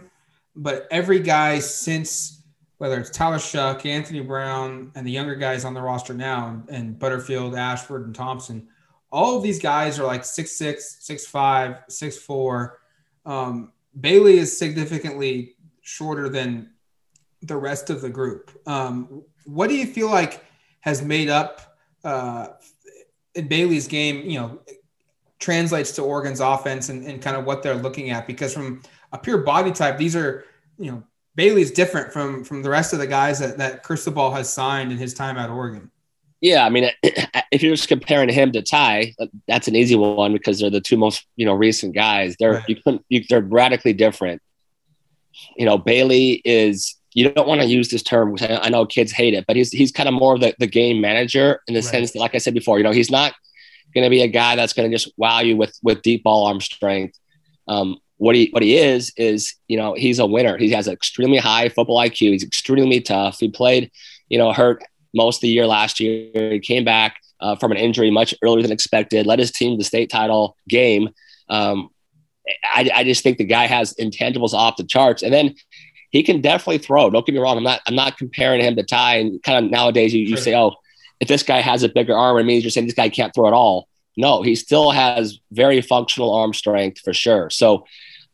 But 0.55 0.87
every 0.91 1.19
guy 1.19 1.57
since 1.57 2.43
whether 2.77 2.99
it's 2.99 3.09
Tyler 3.09 3.37
Shough, 3.37 3.83
Anthony 3.83 4.19
Brown, 4.19 4.91
and 4.93 5.07
the 5.07 5.09
younger 5.09 5.33
guys 5.33 5.65
on 5.65 5.73
the 5.73 5.81
roster 5.81 6.13
now, 6.13 6.61
and 6.69 6.99
Butterfield, 6.99 7.55
Ashford, 7.55 8.05
and 8.05 8.13
Thompson, 8.13 8.67
all 9.11 9.35
of 9.35 9.41
these 9.41 9.59
guys 9.59 9.97
are 9.97 10.05
like 10.05 10.21
6'6, 10.21 11.01
6'5, 11.01 11.89
6'4. 11.89 12.71
Um, 13.25 13.73
Bailey 13.99 14.37
is 14.37 14.55
significantly 14.55 15.55
shorter 15.81 16.29
than 16.29 16.69
the 17.41 17.57
rest 17.57 17.89
of 17.89 18.01
the 18.01 18.09
group. 18.09 18.51
Um, 18.67 19.23
what 19.45 19.67
do 19.67 19.75
you 19.75 19.87
feel 19.87 20.11
like 20.11 20.45
has 20.81 21.01
made 21.01 21.29
up 21.29 21.75
uh, 22.03 22.49
in 23.33 23.47
Bailey's 23.47 23.87
game, 23.87 24.29
you 24.29 24.39
know, 24.39 24.59
translates 25.39 25.91
to 25.93 26.01
Oregon's 26.03 26.39
offense 26.39 26.89
and, 26.89 27.05
and 27.05 27.21
kind 27.21 27.35
of 27.37 27.45
what 27.45 27.63
they're 27.63 27.75
looking 27.75 28.09
at. 28.09 28.27
Because 28.27 28.53
from 28.53 28.81
a 29.11 29.17
pure 29.17 29.39
body 29.39 29.71
type, 29.71 29.97
these 29.97 30.15
are, 30.15 30.43
you 30.77 30.91
know, 30.91 31.03
Bailey's 31.35 31.71
different 31.71 32.11
from 32.11 32.43
from 32.43 32.61
the 32.63 32.69
rest 32.69 32.91
of 32.93 32.99
the 32.99 33.07
guys 33.07 33.39
that 33.39 33.57
that 33.57 33.83
Cristobal 33.83 34.31
has 34.31 34.51
signed 34.51 34.91
in 34.91 34.97
his 34.97 35.13
time 35.13 35.37
at 35.37 35.49
Oregon. 35.49 35.89
Yeah, 36.41 36.65
I 36.65 36.69
mean, 36.69 36.89
if 37.51 37.61
you're 37.63 37.75
just 37.75 37.87
comparing 37.87 38.29
him 38.29 38.51
to 38.53 38.61
Ty, 38.61 39.13
that's 39.47 39.67
an 39.67 39.75
easy 39.75 39.95
one 39.95 40.33
because 40.33 40.59
they're 40.59 40.69
the 40.69 40.81
two 40.81 40.97
most 40.97 41.25
you 41.35 41.45
know 41.45 41.53
recent 41.53 41.95
guys. 41.95 42.35
They're 42.39 42.53
Right. 42.53 42.63
you 42.67 42.75
couldn't 42.75 43.05
you, 43.09 43.23
they're 43.29 43.41
radically 43.41 43.93
different. 43.93 44.41
You 45.55 45.65
know, 45.65 45.77
Bailey 45.77 46.41
is. 46.43 46.95
You 47.15 47.31
don't 47.31 47.47
want 47.47 47.59
to 47.61 47.67
use 47.67 47.89
this 47.89 48.03
term. 48.03 48.35
I 48.39 48.59
I 48.63 48.69
know 48.69 48.85
kids 48.85 49.11
hate 49.11 49.33
it, 49.33 49.45
but 49.47 49.55
he's 49.55 49.71
he's 49.71 49.91
kind 49.91 50.07
of 50.07 50.13
more 50.13 50.35
of 50.35 50.41
the, 50.41 50.53
the 50.59 50.67
game 50.67 51.01
manager 51.01 51.59
in 51.67 51.73
the 51.73 51.79
Right. 51.79 51.89
sense 51.89 52.11
that, 52.11 52.19
like 52.19 52.35
I 52.35 52.37
said 52.37 52.53
before, 52.53 52.77
you 52.77 52.83
know, 52.83 52.91
he's 52.91 53.09
not 53.09 53.33
going 53.93 54.03
to 54.03 54.09
be 54.09 54.21
a 54.21 54.27
guy 54.27 54.55
that's 54.55 54.73
going 54.73 54.89
to 54.89 54.95
just 54.95 55.11
wow 55.17 55.39
you 55.39 55.57
with 55.57 55.77
with 55.83 56.01
deep 56.01 56.23
ball 56.23 56.45
arm 56.45 56.61
strength. 56.61 57.17
Um, 57.67 57.97
what 58.17 58.35
he 58.35 58.49
what 58.51 58.63
he 58.63 58.77
is 58.77 59.13
is 59.17 59.55
you 59.67 59.77
know 59.77 59.93
he's 59.93 60.19
a 60.19 60.25
winner. 60.25 60.57
He 60.57 60.71
has 60.71 60.87
an 60.87 60.93
extremely 60.93 61.37
high 61.37 61.69
football 61.69 61.99
IQ. 61.99 62.31
He's 62.31 62.43
extremely 62.43 63.01
tough. 63.01 63.39
He 63.39 63.49
played 63.49 63.91
you 64.27 64.37
know 64.37 64.51
hurt 64.53 64.83
most 65.13 65.37
of 65.37 65.41
the 65.41 65.49
year 65.49 65.65
last 65.67 65.99
year. 65.99 66.51
He 66.51 66.59
came 66.59 66.83
back 66.83 67.15
uh, 67.39 67.55
from 67.55 67.71
an 67.71 67.77
injury 67.77 68.11
much 68.11 68.33
earlier 68.41 68.61
than 68.61 68.71
expected. 68.71 69.25
Led 69.25 69.39
his 69.39 69.51
team 69.51 69.73
to 69.73 69.77
the 69.77 69.83
state 69.83 70.09
title 70.09 70.55
game. 70.67 71.09
Um, 71.49 71.89
I, 72.63 72.89
I 72.93 73.03
just 73.03 73.23
think 73.23 73.37
the 73.37 73.43
guy 73.45 73.67
has 73.67 73.93
intangibles 73.95 74.53
off 74.53 74.77
the 74.77 74.83
charts, 74.83 75.23
and 75.23 75.33
then 75.33 75.55
he 76.11 76.23
can 76.23 76.41
definitely 76.41 76.79
throw. 76.79 77.09
Don't 77.09 77.25
get 77.25 77.33
me 77.33 77.39
wrong. 77.39 77.57
I'm 77.57 77.63
not 77.63 77.81
I'm 77.87 77.95
not 77.95 78.17
comparing 78.17 78.61
him 78.61 78.75
to 78.75 78.83
Ty. 78.83 79.15
And 79.17 79.41
kind 79.43 79.63
of 79.63 79.71
nowadays 79.71 80.13
you, 80.13 80.21
you 80.21 80.35
Sure. 80.35 80.37
say, 80.37 80.55
oh, 80.55 80.75
if 81.19 81.27
this 81.27 81.43
guy 81.43 81.59
has 81.61 81.83
a 81.83 81.89
bigger 81.89 82.15
arm, 82.15 82.37
it 82.37 82.43
means 82.43 82.63
you're 82.63 82.71
saying 82.71 82.87
this 82.87 82.95
guy 82.95 83.09
can't 83.09 83.33
throw 83.33 83.47
at 83.47 83.53
all. 83.53 83.87
No, 84.17 84.41
he 84.41 84.55
still 84.55 84.91
has 84.91 85.39
very 85.51 85.81
functional 85.81 86.33
arm 86.33 86.53
strength 86.53 86.99
for 86.99 87.13
sure. 87.13 87.49
So, 87.49 87.85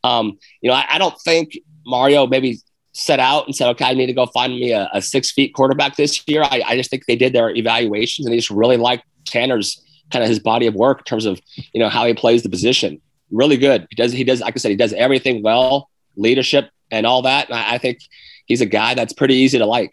um, 0.04 0.38
you 0.62 0.70
know, 0.70 0.76
I, 0.76 0.86
I, 0.90 0.98
don't 0.98 1.20
think 1.22 1.58
Mario 1.86 2.28
maybe 2.28 2.60
set 2.94 3.20
out 3.20 3.46
and 3.46 3.56
said, 3.56 3.70
okay, 3.72 3.86
I 3.86 3.94
need 3.94 4.06
to 4.08 4.14
go 4.14 4.26
find 4.28 4.54
me 4.54 4.72
a, 4.72 4.90
a 4.94 5.02
six 5.02 5.32
feet 5.32 5.54
quarterback 5.54 5.96
this 5.96 6.24
year. 6.28 6.44
I, 6.44 6.64
I, 6.66 6.76
just 6.76 6.90
think 6.90 7.06
they 7.06 7.16
did 7.16 7.34
their 7.34 7.50
evaluations 7.50 8.26
and 8.26 8.34
they 8.34 8.38
just 8.38 8.50
really 8.50 8.78
liked 8.78 9.04
Tanner's 9.26 9.84
kind 10.12 10.24
of 10.24 10.30
his 10.30 10.40
body 10.40 10.68
of 10.68 10.76
work 10.76 11.00
in 11.00 11.04
terms 11.04 11.26
of, 11.26 11.40
you 11.74 11.80
know, 11.80 11.90
how 11.90 12.06
he 12.06 12.14
plays 12.14 12.44
the 12.44 12.50
position. 12.50 13.02
Really 13.32 13.58
good. 13.58 13.88
He 13.90 13.96
does, 13.96 14.12
he 14.12 14.24
does, 14.24 14.42
like 14.42 14.56
I 14.56 14.60
said, 14.60 14.72
he 14.72 14.78
does 14.78 14.94
everything 14.94 15.44
well, 15.44 15.90
leadership 16.16 16.70
and 16.92 17.06
all 17.06 17.24
that. 17.24 17.50
And 17.50 17.58
I, 17.58 17.76
I 17.76 17.78
think 17.80 18.00
he's 18.46 18.62
a 18.62 18.68
guy 18.68 18.94
that's 18.94 19.14
pretty 19.14 19.36
easy 19.36 19.58
to 19.58 19.66
like. 19.66 19.92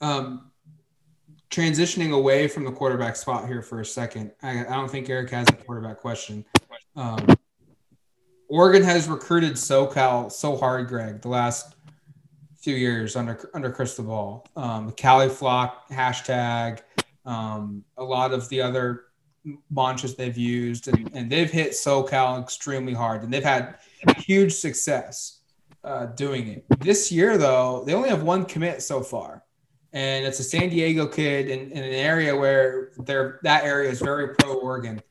Um, 0.00 0.49
transitioning 1.50 2.12
away 2.12 2.46
from 2.46 2.64
the 2.64 2.70
quarterback 2.70 3.16
spot 3.16 3.46
here 3.46 3.62
for 3.62 3.80
a 3.80 3.84
second. 3.84 4.32
I, 4.42 4.60
I 4.60 4.70
don't 4.70 4.90
think 4.90 5.10
Eric 5.10 5.30
has 5.30 5.48
a 5.48 5.52
quarterback 5.52 5.98
question. 5.98 6.44
Um, 6.96 7.26
Oregon 8.48 8.82
has 8.82 9.08
recruited 9.08 9.54
SoCal 9.54 10.30
so 10.30 10.56
hard, 10.56 10.88
Greg, 10.88 11.20
the 11.22 11.28
last 11.28 11.76
few 12.56 12.74
years 12.74 13.16
under 13.16 13.50
under 13.54 13.70
Cristobal. 13.70 14.46
Um, 14.56 14.86
the 14.86 14.92
Cali 14.92 15.28
Flock 15.28 15.88
hashtag, 15.88 16.80
um, 17.24 17.84
a 17.96 18.04
lot 18.04 18.32
of 18.32 18.48
the 18.48 18.60
other 18.60 19.04
mantras 19.70 20.14
they've 20.16 20.36
used, 20.36 20.88
and, 20.88 21.10
and 21.14 21.30
they've 21.30 21.50
hit 21.50 21.72
SoCal 21.72 22.42
extremely 22.42 22.92
hard, 22.92 23.22
and 23.22 23.32
they've 23.32 23.42
had 23.42 23.76
huge 24.18 24.52
success 24.52 25.40
uh, 25.82 26.06
doing 26.06 26.48
it. 26.48 26.64
This 26.80 27.10
year, 27.10 27.38
though, 27.38 27.84
they 27.86 27.94
only 27.94 28.08
have 28.08 28.22
one 28.22 28.44
commit 28.44 28.82
so 28.82 29.00
far 29.00 29.44
and 29.92 30.24
it's 30.24 30.38
a 30.38 30.44
San 30.44 30.68
Diego 30.68 31.06
kid 31.06 31.48
in, 31.48 31.72
in 31.72 31.82
an 31.82 31.92
area 31.92 32.36
where 32.36 32.90
they're, 32.98 33.40
that 33.42 33.64
area 33.64 33.90
is 33.90 34.00
very 34.00 34.34
pro 34.34 34.54
Oregon. 34.54 35.02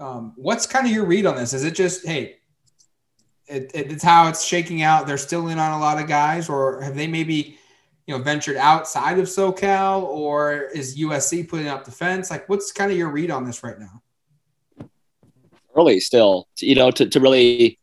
Um, 0.00 0.32
what's 0.36 0.66
kind 0.66 0.86
of 0.86 0.92
your 0.92 1.06
read 1.06 1.26
on 1.26 1.36
this? 1.36 1.52
Is 1.52 1.64
it 1.64 1.74
just 1.74 2.06
hey, 2.06 2.36
it, 3.46 3.70
it, 3.74 3.92
it's 3.92 4.04
how 4.04 4.28
it's 4.28 4.44
shaking 4.44 4.82
out? 4.82 5.06
They're 5.06 5.18
still 5.18 5.48
in 5.48 5.58
on 5.58 5.72
a 5.72 5.80
lot 5.80 6.00
of 6.00 6.06
guys, 6.06 6.48
or 6.48 6.80
have 6.82 6.94
they 6.94 7.06
maybe 7.06 7.58
you 8.06 8.16
know 8.16 8.22
ventured 8.22 8.56
outside 8.56 9.18
of 9.18 9.26
SoCal, 9.26 10.02
or 10.02 10.68
is 10.74 10.98
USC 10.98 11.48
putting 11.48 11.68
up 11.68 11.84
the 11.84 11.90
fence? 11.90 12.30
Like, 12.30 12.48
what's 12.48 12.70
kind 12.70 12.92
of 12.92 12.96
your 12.96 13.10
read 13.10 13.30
on 13.30 13.44
this 13.44 13.64
right 13.64 13.78
now? 13.78 14.02
Early 15.76 15.98
still, 16.00 16.48
you 16.60 16.74
know, 16.74 16.90
to, 16.92 17.08
to 17.08 17.20
really 17.20 17.78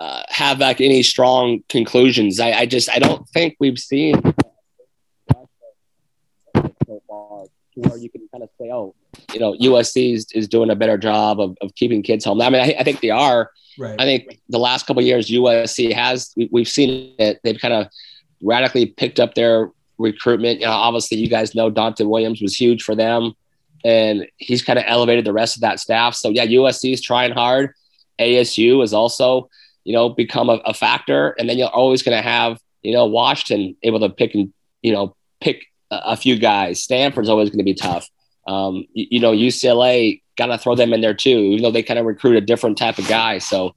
uh, 0.00 0.22
have 0.28 0.58
like 0.58 0.80
any 0.80 1.02
strong 1.02 1.62
conclusions. 1.68 2.40
I, 2.40 2.52
I 2.52 2.66
just 2.66 2.90
I 2.90 2.98
don't 2.98 3.28
think 3.28 3.56
we've 3.60 3.78
seen 3.78 4.20
where 7.76 7.96
you 7.96 8.10
can 8.10 8.28
kind 8.32 8.42
of 8.42 8.50
say, 8.58 8.70
oh, 8.72 8.94
you 9.32 9.40
know, 9.40 9.54
USC 9.54 10.14
is, 10.14 10.26
is 10.32 10.48
doing 10.48 10.70
a 10.70 10.76
better 10.76 10.98
job 10.98 11.40
of, 11.40 11.56
of 11.60 11.74
keeping 11.74 12.02
kids 12.02 12.24
home. 12.24 12.40
I 12.40 12.50
mean, 12.50 12.62
I, 12.62 12.76
I 12.78 12.84
think 12.84 13.00
they 13.00 13.10
are. 13.10 13.50
Right. 13.78 14.00
I 14.00 14.04
think 14.04 14.40
the 14.48 14.58
last 14.58 14.86
couple 14.86 15.02
years, 15.02 15.30
USC 15.30 15.92
has, 15.92 16.32
we, 16.36 16.48
we've 16.50 16.68
seen 16.68 17.14
it. 17.18 17.40
They've 17.44 17.58
kind 17.58 17.74
of 17.74 17.88
radically 18.42 18.86
picked 18.86 19.20
up 19.20 19.34
their 19.34 19.70
recruitment. 19.98 20.60
You 20.60 20.66
know, 20.66 20.72
obviously, 20.72 21.18
you 21.18 21.28
guys 21.28 21.54
know 21.54 21.70
Donte 21.70 22.06
Williams 22.08 22.40
was 22.40 22.58
huge 22.58 22.82
for 22.82 22.94
them, 22.94 23.34
and 23.84 24.26
he's 24.38 24.62
kind 24.62 24.78
of 24.78 24.84
elevated 24.88 25.24
the 25.24 25.32
rest 25.32 25.56
of 25.56 25.60
that 25.62 25.80
staff. 25.80 26.14
So, 26.14 26.30
yeah, 26.30 26.46
USC 26.46 26.92
is 26.92 27.02
trying 27.02 27.32
hard. 27.32 27.74
ASU 28.18 28.82
is 28.82 28.94
also, 28.94 29.50
you 29.84 29.92
know, 29.92 30.08
become 30.08 30.48
a, 30.48 30.54
a 30.64 30.74
factor. 30.74 31.34
And 31.38 31.48
then 31.48 31.58
you're 31.58 31.68
always 31.68 32.02
going 32.02 32.16
to 32.16 32.22
have, 32.22 32.58
you 32.82 32.92
know, 32.92 33.06
Washington 33.06 33.76
able 33.82 34.00
to 34.00 34.08
pick 34.08 34.34
and, 34.34 34.52
you 34.82 34.92
know, 34.92 35.14
pick 35.40 35.66
a 35.90 36.16
few 36.16 36.38
guys. 36.38 36.82
Stanford's 36.82 37.28
always 37.28 37.50
going 37.50 37.58
to 37.58 37.64
be 37.64 37.74
tough. 37.74 38.08
Um, 38.46 38.86
you, 38.92 39.06
you, 39.12 39.20
know, 39.20 39.32
UCLA 39.32 40.22
got 40.36 40.46
to 40.46 40.58
throw 40.58 40.74
them 40.74 40.92
in 40.92 41.00
there 41.00 41.14
too, 41.14 41.38
even 41.38 41.62
though 41.62 41.70
they 41.70 41.82
kind 41.82 41.98
of 41.98 42.06
recruit 42.06 42.36
a 42.36 42.40
different 42.40 42.78
type 42.78 42.98
of 42.98 43.08
guy. 43.08 43.38
So, 43.38 43.74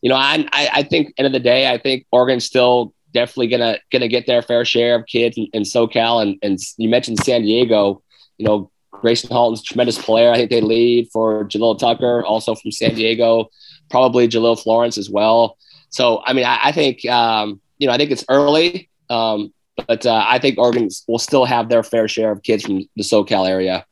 you 0.00 0.08
know, 0.08 0.16
I, 0.16 0.46
I, 0.52 0.68
I 0.74 0.82
think 0.82 1.14
end 1.18 1.26
of 1.26 1.32
the 1.32 1.40
day, 1.40 1.70
I 1.70 1.78
think 1.78 2.06
Oregon's 2.12 2.44
still 2.44 2.94
definitely 3.12 3.48
gonna 3.48 3.78
gonna 3.90 4.08
get 4.08 4.26
their 4.26 4.42
fair 4.42 4.64
share 4.64 4.96
of 4.96 5.06
kids 5.06 5.38
in, 5.38 5.48
in 5.52 5.62
SoCal. 5.62 6.22
And 6.22 6.38
and 6.42 6.58
you 6.76 6.88
mentioned 6.88 7.18
San 7.20 7.42
Diego. 7.42 8.02
You 8.38 8.46
know, 8.46 8.70
Gracen 8.92 9.30
Halton's 9.30 9.62
tremendous 9.62 9.98
player. 9.98 10.30
I 10.30 10.36
think 10.36 10.50
they 10.50 10.60
lead 10.60 11.08
for 11.12 11.44
Jalil 11.46 11.78
Tucker, 11.78 12.24
also 12.24 12.54
from 12.54 12.70
San 12.70 12.94
Diego. 12.94 13.48
Probably 13.90 14.28
Jahlil 14.28 14.60
Florence 14.62 14.98
as 14.98 15.08
well. 15.08 15.56
So, 15.88 16.22
I 16.24 16.32
mean, 16.34 16.44
I, 16.44 16.58
I 16.64 16.72
think 16.72 17.04
um, 17.06 17.60
you 17.78 17.86
know, 17.86 17.92
I 17.92 17.96
think 17.96 18.10
it's 18.10 18.24
early. 18.28 18.90
Um, 19.08 19.52
but 19.88 20.06
uh, 20.06 20.24
I 20.26 20.38
think 20.38 20.58
Oregon 20.58 20.88
will 21.08 21.18
still 21.18 21.44
have 21.44 21.68
their 21.68 21.82
fair 21.82 22.08
share 22.08 22.32
of 22.32 22.42
kids 22.42 22.64
from 22.64 22.88
the 22.96 23.02
SoCal 23.02 23.48
area. 23.48 23.86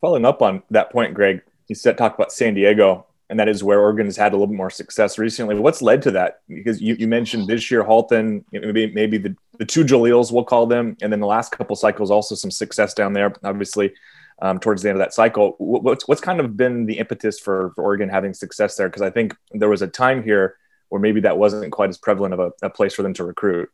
Following 0.00 0.24
up 0.24 0.42
on 0.42 0.62
that 0.70 0.92
point, 0.92 1.14
Greg, 1.14 1.42
you 1.68 1.74
said 1.74 1.96
talk 1.96 2.14
about 2.14 2.32
San 2.32 2.54
Diego, 2.54 3.06
and 3.30 3.40
that 3.40 3.48
is 3.48 3.64
where 3.64 3.80
Oregon 3.80 4.06
has 4.06 4.16
had 4.16 4.32
a 4.32 4.36
little 4.36 4.46
bit 4.46 4.56
more 4.56 4.70
success 4.70 5.18
recently. 5.18 5.58
What's 5.58 5.80
led 5.80 6.02
to 6.02 6.10
that? 6.12 6.40
Because 6.48 6.80
you, 6.80 6.94
you 6.98 7.08
mentioned 7.08 7.48
this 7.48 7.70
year 7.70 7.82
Halton, 7.82 8.44
maybe 8.52 8.92
maybe 8.92 9.18
the, 9.18 9.34
the 9.58 9.64
two 9.64 9.82
Jalils, 9.84 10.30
we'll 10.30 10.44
call 10.44 10.66
them, 10.66 10.96
and 11.00 11.12
then 11.12 11.20
the 11.20 11.26
last 11.26 11.52
couple 11.52 11.74
cycles 11.74 12.10
also 12.10 12.34
some 12.34 12.50
success 12.50 12.92
down 12.92 13.14
there. 13.14 13.34
Obviously, 13.42 13.94
um, 14.42 14.58
towards 14.60 14.82
the 14.82 14.90
end 14.90 14.96
of 14.96 15.00
that 15.00 15.14
cycle, 15.14 15.54
what's 15.58 16.06
what's 16.06 16.20
kind 16.20 16.38
of 16.38 16.56
been 16.56 16.86
the 16.86 16.98
impetus 16.98 17.40
for, 17.40 17.72
for 17.74 17.82
Oregon 17.84 18.08
having 18.08 18.34
success 18.34 18.76
there? 18.76 18.88
Because 18.88 19.02
I 19.02 19.10
think 19.10 19.34
there 19.52 19.70
was 19.70 19.82
a 19.82 19.88
time 19.88 20.22
here 20.22 20.56
where 20.90 21.00
maybe 21.00 21.20
that 21.20 21.38
wasn't 21.38 21.72
quite 21.72 21.88
as 21.88 21.98
prevalent 21.98 22.34
of 22.34 22.40
a, 22.40 22.52
a 22.62 22.70
place 22.70 22.94
for 22.94 23.02
them 23.02 23.14
to 23.14 23.24
recruit. 23.24 23.70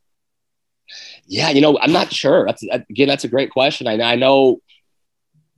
Yeah, 1.27 1.51
you 1.51 1.61
know, 1.61 1.79
I'm 1.81 1.93
not 1.93 2.13
sure. 2.13 2.47
That's 2.47 2.63
again, 2.63 3.09
that's 3.09 3.25
a 3.25 3.29
great 3.29 3.51
question. 3.51 3.87
I, 3.87 4.01
I 4.01 4.17
know, 4.17 4.61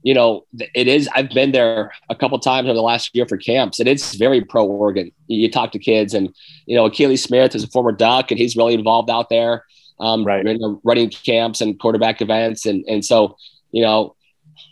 you 0.02 0.14
know, 0.14 0.44
it 0.74 0.88
is. 0.88 1.08
I've 1.14 1.30
been 1.30 1.52
there 1.52 1.92
a 2.10 2.14
couple 2.14 2.38
times 2.38 2.66
over 2.66 2.74
the 2.74 2.82
last 2.82 3.14
year 3.14 3.26
for 3.26 3.36
camps, 3.36 3.78
and 3.78 3.88
it's 3.88 4.14
very 4.14 4.42
pro 4.42 4.66
Oregon. 4.66 5.12
You 5.28 5.50
talk 5.50 5.72
to 5.72 5.78
kids, 5.78 6.14
and 6.14 6.34
you 6.66 6.76
know, 6.76 6.88
Akili 6.88 7.18
Smith 7.18 7.54
is 7.54 7.64
a 7.64 7.68
former 7.68 7.92
Duck, 7.92 8.30
and 8.30 8.38
he's 8.38 8.56
really 8.56 8.74
involved 8.74 9.10
out 9.10 9.28
there, 9.28 9.64
um, 10.00 10.24
right. 10.24 10.44
running 10.84 11.10
camps 11.10 11.60
and 11.60 11.78
quarterback 11.78 12.20
events, 12.20 12.66
and 12.66 12.84
and 12.86 13.04
so 13.04 13.36
you 13.70 13.82
know, 13.82 14.14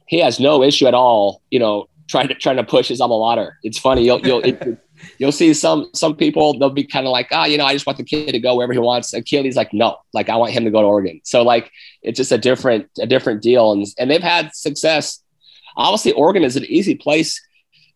he 0.06 0.18
has 0.18 0.38
no 0.38 0.62
issue 0.62 0.86
at 0.86 0.94
all. 0.94 1.42
You 1.50 1.60
know, 1.60 1.88
trying 2.08 2.28
to 2.28 2.34
trying 2.34 2.56
to 2.56 2.64
push 2.64 2.88
his 2.88 3.00
alma 3.00 3.18
mater. 3.18 3.56
It's 3.62 3.78
funny. 3.78 4.04
You'll 4.04 4.20
you'll. 4.20 4.40
It, 4.40 4.78
you'll 5.18 5.32
see 5.32 5.52
some 5.54 5.88
some 5.94 6.16
people 6.16 6.58
they'll 6.58 6.70
be 6.70 6.84
kind 6.84 7.06
of 7.06 7.12
like 7.12 7.28
ah 7.32 7.42
oh, 7.42 7.44
you 7.46 7.58
know 7.58 7.64
i 7.64 7.72
just 7.72 7.86
want 7.86 7.98
the 7.98 8.04
kid 8.04 8.32
to 8.32 8.38
go 8.38 8.56
wherever 8.56 8.72
he 8.72 8.78
wants. 8.78 9.12
Akili's 9.12 9.56
like 9.56 9.72
no 9.72 9.98
like 10.12 10.28
i 10.28 10.36
want 10.36 10.52
him 10.52 10.64
to 10.64 10.70
go 10.70 10.80
to 10.80 10.86
oregon. 10.86 11.20
So 11.24 11.42
like 11.42 11.70
it's 12.02 12.16
just 12.16 12.32
a 12.32 12.38
different 12.38 12.88
a 12.98 13.06
different 13.06 13.42
deal. 13.42 13.72
And 13.72 13.86
and 13.98 14.10
they've 14.10 14.22
had 14.22 14.54
success. 14.54 15.22
Obviously 15.76 16.12
oregon 16.12 16.44
is 16.44 16.56
an 16.56 16.64
easy 16.64 16.94
place 16.94 17.40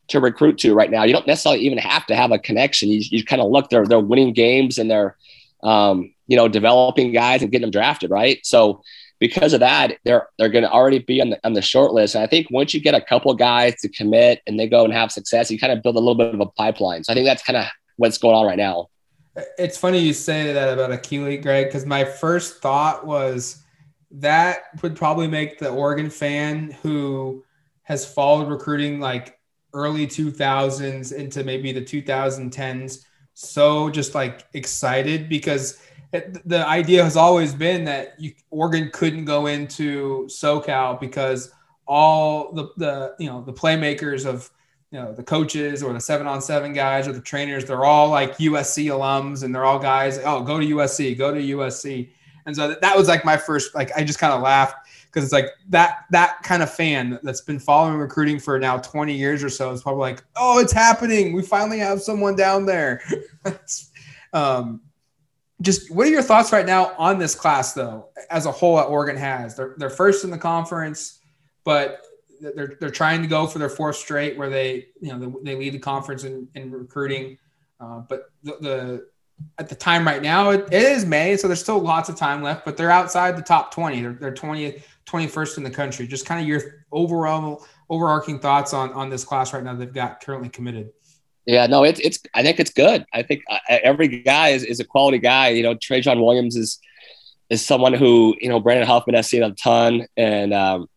to 0.09 0.21
recruit 0.21 0.59
to 0.59 0.75
right 0.75 0.91
now. 0.91 1.05
You 1.05 1.13
don't 1.13 1.27
necessarily 1.27 1.63
even 1.63 1.79
have 1.79 2.07
to 2.07 2.17
have 2.17 2.31
a 2.31 2.39
connection. 2.39 2.89
You, 2.91 3.01
you 3.03 3.25
kind 3.25 3.41
of 3.41 3.51
look 3.51 3.71
they're 3.71 3.87
they're 3.87 4.01
winning 4.01 4.33
games 4.33 4.79
and 4.79 4.91
they're 4.91 5.17
um, 5.63 6.13
you 6.27 6.37
know 6.37 6.49
developing 6.49 7.13
guys 7.13 7.43
and 7.43 7.51
getting 7.51 7.63
them 7.63 7.71
drafted 7.71 8.11
right? 8.11 8.45
So 8.45 8.83
because 9.25 9.55
of 9.55 9.61
that, 9.61 9.97
they're 10.05 10.29
they're 10.37 10.51
going 10.51 10.65
to 10.65 10.71
already 10.71 10.99
be 10.99 11.19
on 11.23 11.31
the 11.31 11.41
on 11.45 11.55
the 11.55 11.63
short 11.63 11.95
list. 11.95 12.15
And 12.15 12.23
I 12.23 12.27
think 12.27 12.47
once 12.51 12.75
you 12.75 12.81
get 12.81 12.95
a 12.95 13.01
couple 13.01 13.33
guys 13.33 13.75
to 13.81 13.89
commit 13.89 14.43
and 14.47 14.61
they 14.61 14.69
go 14.69 14.85
and 14.85 14.93
have 14.93 15.11
success, 15.11 15.51
you 15.51 15.59
kind 15.59 15.73
of 15.73 15.83
build 15.83 15.97
a 15.97 15.99
little 15.99 16.15
bit 16.15 16.35
of 16.35 16.41
a 16.41 16.47
pipeline. 16.47 17.03
So 17.03 17.11
I 17.11 17.15
think 17.15 17.25
that's 17.25 17.43
kind 17.43 17.57
of 17.57 17.65
what's 17.97 18.19
going 18.19 18.35
on 18.35 18.45
right 18.45 18.59
now. 18.59 18.89
It's 19.57 19.79
funny 19.79 19.99
you 19.99 20.13
say 20.13 20.53
that 20.53 20.75
about 20.75 20.91
Akili, 20.91 21.43
Greg, 21.43 21.69
because 21.69 21.87
my 21.87 22.05
first 22.05 22.61
thought 22.61 23.07
was 23.07 23.63
that 24.11 24.65
would 24.83 24.95
probably 24.95 25.27
make 25.27 25.59
the 25.59 25.71
Oregon 25.71 26.11
fan 26.11 26.77
who 26.83 27.43
has 27.85 28.05
followed 28.05 28.51
recruiting 28.51 29.01
like 29.01 29.39
early 29.73 30.07
2000s 30.07 31.15
into 31.15 31.45
maybe 31.45 31.73
the 31.73 31.81
2010s 31.81 33.05
so 33.33 33.91
just 33.91 34.15
like 34.15 34.45
excited 34.53 35.29
because 35.29 35.81
the 36.45 36.67
idea 36.67 37.03
has 37.03 37.17
always 37.17 37.53
been 37.55 37.85
that 37.85 38.15
you, 38.19 38.33
Oregon 38.51 38.91
couldn't 38.93 39.25
go 39.25 39.47
into 39.47 40.27
SoCal 40.27 41.01
because 41.01 41.53
all 41.87 42.53
the, 42.53 42.69
the 42.77 43.15
you 43.19 43.29
know 43.29 43.43
the 43.43 43.53
playmakers 43.53 44.25
of 44.25 44.51
you 44.91 44.99
know 44.99 45.13
the 45.13 45.23
coaches 45.23 45.83
or 45.83 45.93
the 45.93 46.01
seven 46.01 46.27
on 46.27 46.41
seven 46.41 46.73
guys 46.73 47.09
or 47.09 47.13
the 47.13 47.21
trainers 47.21 47.65
they're 47.65 47.85
all 47.85 48.09
like 48.09 48.39
USC 48.39 48.87
alums 48.87 49.43
and 49.43 49.55
they're 49.55 49.65
all 49.65 49.79
guys 49.79 50.19
oh 50.25 50.43
go 50.43 50.59
to 50.59 50.67
USC 50.67 51.19
go 51.19 51.35
to 51.35 51.41
USC 51.41 52.09
and 52.47 52.55
so 52.55 52.75
that 52.81 52.97
was 52.97 53.09
like 53.09 53.25
my 53.25 53.37
first 53.37 53.75
like 53.75 53.91
I 53.97 54.05
just 54.05 54.19
kind 54.19 54.33
of 54.33 54.41
laughed 54.41 54.89
because 55.07 55.25
it's 55.25 55.33
like 55.33 55.51
that 55.69 56.05
that 56.11 56.43
kind 56.43 56.63
of 56.63 56.73
fan 56.73 57.19
that's 57.23 57.41
been 57.41 57.59
following 57.59 57.99
recruiting 57.99 58.39
for 58.39 58.59
now 58.59 58.79
20 58.79 59.15
years 59.15 59.45
or 59.45 59.51
so 59.51 59.73
is 59.73 59.83
probably 59.83 60.01
like 60.01 60.25
oh 60.37 60.61
it's 60.61 60.73
happening. 60.73 61.33
We 61.33 61.43
finally 61.43 61.81
have 61.81 62.01
someone 62.01 62.37
down 62.37 62.67
there. 62.67 63.03
Um, 64.35 64.81
just 65.61 65.91
what 65.91 66.07
are 66.07 66.11
your 66.11 66.23
thoughts 66.23 66.53
right 66.53 66.67
now 66.67 66.93
on 66.99 67.19
this 67.19 67.35
class 67.35 67.73
though 67.73 68.09
as 68.31 68.47
a 68.47 68.53
whole 68.53 68.77
oregon 68.77 69.17
has 69.17 69.57
they're, 69.57 69.75
they're 69.79 69.91
first 69.91 70.25
in 70.25 70.31
the 70.31 70.39
conference 70.39 71.21
but 71.65 72.03
they're, 72.41 72.77
they're 72.81 72.91
trying 72.91 73.23
to 73.23 73.29
go 73.29 73.47
for 73.47 73.59
their 73.59 73.69
fourth 73.69 73.97
straight 73.97 74.37
where 74.37 74.51
they 74.51 74.87
you 75.01 75.17
know 75.17 75.41
they, 75.43 75.55
lead 75.55 75.73
the 75.73 75.79
conference 75.79 76.25
in, 76.25 76.49
in 76.55 76.71
recruiting 76.71 77.39
uh, 77.81 78.01
but 78.09 78.31
the, 78.43 78.57
the, 78.61 79.07
at 79.59 79.69
the 79.69 79.75
time 79.75 80.07
right 80.07 80.23
now 80.23 80.51
it, 80.51 80.67
it 80.73 80.83
is 80.83 81.05
may 81.05 81.37
so 81.37 81.47
there's 81.47 81.61
still 81.61 81.79
lots 81.79 82.09
of 82.09 82.17
time 82.17 82.43
left 82.43 82.65
but 82.65 82.77
they're 82.77 82.91
outside 82.91 83.37
the 83.37 83.43
top 83.43 83.73
20 83.73 84.01
they're, 84.01 84.13
they're 84.15 84.35
20th 84.35 84.83
21st 85.07 85.59
in 85.59 85.63
the 85.63 85.71
country. 85.71 86.07
Just 86.07 86.27
kind 86.27 86.41
of 86.41 86.47
your 86.47 86.85
overall 86.93 87.65
overarching 87.91 88.39
thoughts 88.39 88.73
on 88.73 88.93
on 88.93 89.11
this 89.11 89.25
class 89.25 89.53
right 89.53 89.63
now 89.63 89.75
they've 89.75 89.93
got 89.93 90.23
currently 90.23 90.49
committed. 90.49 90.91
Yeah, 91.47 91.67
no, 91.67 91.85
it's 91.85 92.01
it's. 92.01 92.21
I 92.35 92.43
think 92.43 92.59
it's 92.59 92.73
good. 92.73 93.05
I 93.13 93.23
think 93.23 93.43
uh, 93.51 93.59
every 93.69 94.09
guy 94.09 94.51
is, 94.51 94.65
is 94.65 94.81
a 94.81 94.85
quality 94.85 95.19
guy. 95.19 95.51
You 95.51 95.63
know, 95.63 95.75
Trajan 95.75 96.21
Williams 96.21 96.57
is 96.57 96.79
is 97.51 97.65
someone 97.65 97.93
who 97.93 98.35
you 98.41 98.49
know 98.49 98.61
Brandon 98.61 98.87
Huffman 98.87 99.15
has 99.15 99.29
seen 99.29 99.43
a 99.43 99.53
ton, 99.53 100.07
and 100.17 100.55
um, 100.55 100.89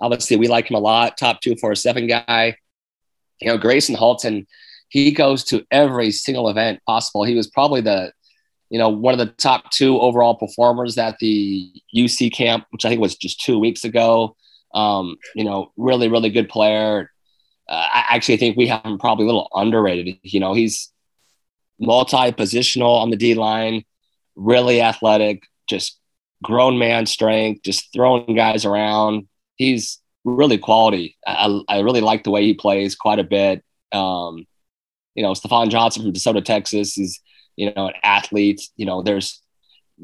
obviously 0.00 0.36
we 0.36 0.48
like 0.48 0.70
him 0.70 0.76
a 0.76 0.80
lot. 0.80 1.16
Top 1.16 1.40
two 1.40 1.56
four 1.56 1.74
seven 1.74 2.06
guy. 2.06 2.56
You 3.40 3.48
know, 3.48 3.58
Gracen 3.58 3.96
Halton, 3.96 4.46
he 4.88 5.10
goes 5.10 5.42
to 5.44 5.64
every 5.70 6.10
single 6.10 6.48
event 6.48 6.80
possible. 6.86 7.24
He 7.24 7.34
was 7.34 7.48
probably 7.48 7.80
the 7.80 8.12
you 8.74 8.78
know, 8.78 8.88
one 8.88 9.14
of 9.14 9.18
the 9.18 9.32
top 9.34 9.70
two 9.70 10.00
overall 10.00 10.34
performers 10.34 10.98
at 10.98 11.18
the 11.20 11.70
UC 11.94 12.32
camp, 12.32 12.66
which 12.70 12.84
I 12.84 12.88
think 12.88 13.00
was 13.00 13.14
just 13.14 13.40
two 13.40 13.58
weeks 13.58 13.84
ago. 13.84 14.36
Um, 14.74 15.16
you 15.36 15.44
know, 15.44 15.70
really, 15.76 16.08
really 16.08 16.30
good 16.30 16.48
player. 16.48 17.12
Uh, 17.68 17.88
I 17.92 18.04
actually 18.10 18.36
think 18.36 18.56
we 18.56 18.66
have 18.68 18.84
him 18.84 18.98
probably 18.98 19.24
a 19.24 19.26
little 19.26 19.48
underrated. 19.54 20.18
You 20.22 20.40
know, 20.40 20.54
he's 20.54 20.92
multi-positional 21.78 23.00
on 23.00 23.10
the 23.10 23.16
D 23.16 23.34
line, 23.34 23.84
really 24.36 24.80
athletic, 24.80 25.42
just 25.68 25.98
grown 26.42 26.78
man 26.78 27.06
strength, 27.06 27.62
just 27.62 27.92
throwing 27.92 28.34
guys 28.34 28.64
around. 28.64 29.28
He's 29.56 30.00
really 30.24 30.58
quality. 30.58 31.16
I, 31.26 31.60
I 31.68 31.80
really 31.80 32.00
like 32.00 32.24
the 32.24 32.30
way 32.30 32.44
he 32.44 32.54
plays 32.54 32.94
quite 32.94 33.18
a 33.18 33.24
bit. 33.24 33.64
Um, 33.92 34.46
you 35.14 35.22
know, 35.22 35.34
Stefan 35.34 35.70
Johnson 35.70 36.02
from 36.02 36.12
DeSoto, 36.12 36.44
Texas 36.44 36.98
is 36.98 37.20
you 37.56 37.72
know, 37.74 37.88
an 37.88 37.94
athlete. 38.02 38.60
You 38.76 38.86
know, 38.86 39.02
there's 39.02 39.40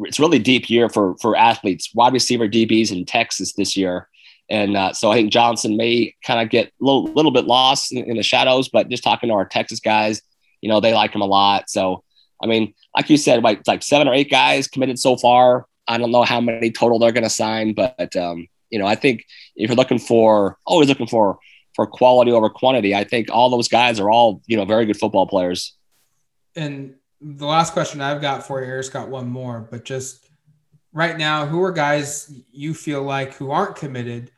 it's 0.00 0.20
really 0.20 0.38
deep 0.38 0.70
year 0.70 0.88
for 0.88 1.16
for 1.20 1.36
athletes, 1.36 1.94
wide 1.94 2.12
receiver 2.12 2.48
DBs 2.48 2.92
in 2.92 3.04
Texas 3.04 3.54
this 3.54 3.76
year. 3.76 4.08
And 4.50 4.76
uh, 4.76 4.92
so 4.92 5.12
I 5.12 5.14
think 5.14 5.32
Johnson 5.32 5.76
may 5.76 6.14
kind 6.24 6.40
of 6.40 6.50
get 6.50 6.66
a 6.66 6.84
little, 6.84 7.04
little 7.04 7.30
bit 7.30 7.44
lost 7.44 7.92
in, 7.92 8.04
in, 8.04 8.16
the 8.16 8.22
shadows, 8.22 8.68
but 8.68 8.88
just 8.88 9.04
talking 9.04 9.28
to 9.28 9.34
our 9.34 9.46
Texas 9.46 9.78
guys, 9.78 10.22
you 10.60 10.68
know, 10.68 10.80
they 10.80 10.92
like 10.92 11.14
him 11.14 11.20
a 11.20 11.26
lot. 11.26 11.70
So, 11.70 12.02
I 12.42 12.46
mean, 12.46 12.74
like 12.96 13.08
you 13.08 13.16
said, 13.16 13.42
like, 13.44 13.62
like 13.68 13.84
seven 13.84 14.08
or 14.08 14.14
eight 14.14 14.30
guys 14.30 14.66
committed 14.66 14.98
so 14.98 15.16
far. 15.16 15.66
I 15.86 15.98
don't 15.98 16.10
know 16.10 16.24
how 16.24 16.40
many 16.40 16.72
total 16.72 16.98
they're 16.98 17.12
going 17.12 17.24
to 17.24 17.30
sign, 17.30 17.74
but, 17.74 18.14
um, 18.16 18.48
you 18.70 18.78
know, 18.78 18.86
I 18.86 18.96
think 18.96 19.24
if 19.54 19.70
you're 19.70 19.76
looking 19.76 19.98
for, 19.98 20.58
always 20.66 20.88
looking 20.88 21.06
for, 21.06 21.38
for 21.76 21.86
quality 21.86 22.32
over 22.32 22.50
quantity, 22.50 22.94
I 22.94 23.04
think 23.04 23.30
all 23.30 23.50
those 23.50 23.68
guys 23.68 24.00
are 24.00 24.10
all, 24.10 24.42
you 24.46 24.56
know, 24.56 24.64
very 24.64 24.84
good 24.84 24.98
football 24.98 25.26
players. 25.26 25.76
And 26.56 26.96
the 27.20 27.46
last 27.46 27.72
question 27.72 28.00
I've 28.00 28.20
got 28.20 28.46
for 28.46 28.60
you, 28.60 28.66
Eric's 28.66 28.88
got 28.88 29.08
one 29.08 29.28
more, 29.28 29.66
but 29.70 29.84
just 29.84 30.28
right 30.92 31.16
now, 31.16 31.46
who 31.46 31.62
are 31.62 31.72
guys 31.72 32.32
you 32.50 32.74
feel 32.74 33.02
like 33.02 33.34
who 33.34 33.50
aren't 33.50 33.76
committed? 33.76 34.30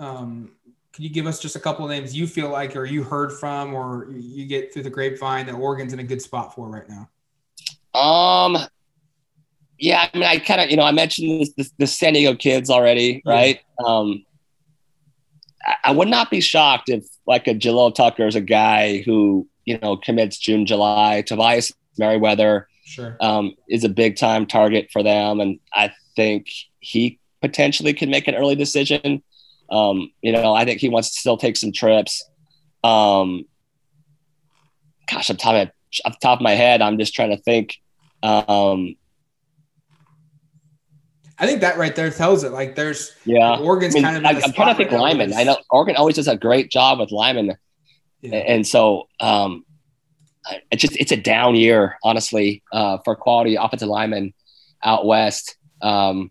Um, 0.00 0.52
can 0.92 1.04
you 1.04 1.10
give 1.10 1.26
us 1.26 1.38
just 1.38 1.54
a 1.54 1.60
couple 1.60 1.84
of 1.84 1.90
names 1.90 2.16
you 2.16 2.26
feel 2.26 2.48
like 2.48 2.74
or 2.74 2.84
you 2.84 3.04
heard 3.04 3.32
from 3.32 3.74
or 3.74 4.08
you 4.10 4.46
get 4.46 4.72
through 4.72 4.82
the 4.82 4.90
grapevine 4.90 5.46
that 5.46 5.54
Oregon's 5.54 5.92
in 5.92 6.00
a 6.00 6.04
good 6.04 6.20
spot 6.20 6.54
for 6.54 6.68
right 6.68 6.88
now? 6.88 7.08
Um, 7.98 8.58
yeah, 9.78 10.08
I 10.12 10.18
mean, 10.18 10.26
I 10.26 10.38
kind 10.38 10.60
of, 10.60 10.70
you 10.70 10.76
know, 10.76 10.82
I 10.82 10.92
mentioned 10.92 11.28
the, 11.28 11.62
the, 11.62 11.70
the, 11.78 11.86
San 11.86 12.14
Diego 12.14 12.34
kids 12.34 12.70
already, 12.70 13.22
right? 13.24 13.60
Yeah. 13.80 13.86
Um, 13.86 14.24
I, 15.64 15.74
I, 15.84 15.92
would 15.92 16.08
not 16.08 16.30
be 16.30 16.40
shocked 16.40 16.88
if 16.88 17.04
like 17.26 17.46
a 17.46 17.54
Jalil 17.54 17.94
Tucker 17.94 18.26
is 18.26 18.36
a 18.36 18.40
guy 18.40 19.02
who, 19.02 19.48
you 19.64 19.78
know, 19.78 19.96
commits 19.96 20.38
June, 20.38 20.66
July. 20.66 21.22
Tobias 21.22 21.72
Merriweather 21.98 22.68
sure. 22.84 23.16
um, 23.20 23.54
is 23.68 23.84
a 23.84 23.88
big 23.88 24.16
time 24.16 24.46
target 24.46 24.88
for 24.92 25.02
them, 25.02 25.40
and 25.40 25.58
I 25.72 25.92
think 26.14 26.48
he 26.80 27.18
potentially 27.40 27.94
could 27.94 28.08
make 28.08 28.28
an 28.28 28.34
early 28.34 28.54
decision. 28.54 29.22
Um, 29.70 30.10
you 30.20 30.32
know, 30.32 30.54
I 30.54 30.64
think 30.64 30.80
he 30.80 30.88
wants 30.88 31.10
to 31.10 31.20
still 31.20 31.36
take 31.36 31.56
some 31.56 31.72
trips. 31.72 32.24
Um, 32.82 33.44
gosh, 35.10 35.30
I'm 35.30 35.36
top 35.36 35.54
of, 35.54 35.70
off 36.04 36.12
the 36.12 36.18
top 36.20 36.38
of 36.38 36.42
my 36.42 36.52
head, 36.52 36.82
I'm 36.82 36.98
just 36.98 37.14
trying 37.14 37.30
to 37.30 37.42
think. 37.42 37.76
Um, 38.22 38.96
I 41.38 41.46
think 41.46 41.62
that 41.62 41.78
right 41.78 41.96
there 41.96 42.10
tells 42.10 42.44
it. 42.44 42.52
Like, 42.52 42.74
there's 42.74 43.12
yeah, 43.24 43.56
Oregon's 43.58 43.94
I 43.94 43.98
mean, 43.98 44.04
kind 44.04 44.16
of. 44.18 44.24
I, 44.24 44.30
am 44.46 44.52
trying 44.52 44.74
to 44.74 44.74
think 44.74 44.90
right 44.90 45.00
Lyman. 45.00 45.32
I 45.32 45.44
know 45.44 45.56
Oregon 45.70 45.96
always 45.96 46.16
does 46.16 46.28
a 46.28 46.36
great 46.36 46.70
job 46.70 47.00
with 47.00 47.10
Lyman, 47.10 47.54
yeah. 48.20 48.36
and 48.36 48.66
so 48.66 49.08
um, 49.20 49.64
it's 50.70 50.82
just 50.82 50.96
it's 50.96 51.12
a 51.12 51.16
down 51.16 51.54
year, 51.54 51.96
honestly, 52.04 52.62
uh, 52.72 52.98
for 53.04 53.16
quality 53.16 53.56
offensive 53.56 53.88
linemen 53.88 54.34
out 54.82 55.06
west. 55.06 55.56
Um, 55.80 56.30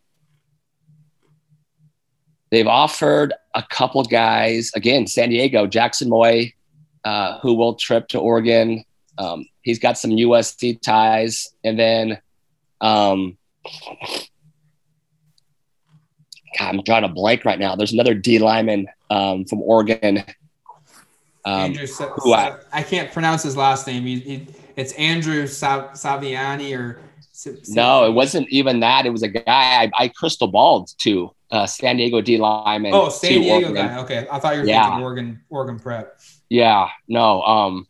they've 2.52 2.68
offered 2.68 3.34
a 3.56 3.64
couple 3.64 4.04
guys 4.04 4.72
again, 4.76 5.08
San 5.08 5.30
Diego, 5.30 5.68
Jackson 5.68 6.10
Moy, 6.10 6.54
uh, 7.04 7.40
who 7.40 7.54
will 7.54 7.76
trip 7.76 8.08
to 8.10 8.20
Oregon. 8.20 8.84
Um, 9.18 9.46
he's 9.62 9.80
got 9.80 9.98
some 9.98 10.12
USC 10.12 10.82
ties, 10.82 11.54
and 11.64 11.78
then 11.78 12.20
um, 12.82 13.38
God, 16.58 16.76
I'm 16.76 16.82
drawing 16.84 17.04
a 17.04 17.10
blank 17.10 17.46
right 17.46 17.60
now. 17.60 17.76
There's 17.76 17.94
another 17.94 18.14
D 18.14 18.40
lineman 18.40 18.88
um, 19.10 19.46
from 19.46 19.62
Oregon 19.62 20.24
um, 21.46 21.72
Andrew, 21.78 21.88
who 22.18 22.34
I, 22.34 22.58
I, 22.72 22.84
can't 22.84 23.12
pronounce 23.12 23.44
his 23.44 23.56
last 23.56 23.88
name. 23.88 24.04
He, 24.04 24.20
he, 24.20 24.48
it's 24.76 24.94
Andrew 24.94 25.44
Saviani 25.44 26.78
or. 26.78 27.00
No, 27.70 28.06
it 28.06 28.12
wasn't 28.12 28.50
even 28.50 28.82
that. 28.82 29.06
It 29.06 29.12
was 29.12 29.24
a 29.24 29.28
guy 29.28 29.44
I, 29.48 29.92
I 29.98 30.08
crystal 30.10 30.48
balled 30.48 30.92
to 31.00 31.34
uh, 31.52 31.66
San 31.66 31.98
Diego 31.98 32.22
D 32.22 32.38
lineman. 32.38 32.94
Oh, 32.94 33.10
San 33.10 33.32
Diego 33.32 33.68
Oregon. 33.68 33.74
guy. 33.74 33.98
Okay, 34.00 34.28
I 34.32 34.40
thought 34.40 34.56
you 34.56 34.62
were 34.62 34.68
yeah. 34.68 34.84
thinking 34.84 35.04
Oregon, 35.04 35.42
Oregon 35.50 35.80
Prep. 35.80 36.20
Yeah, 36.50 36.90
no. 37.08 37.42
Um, 37.44 37.88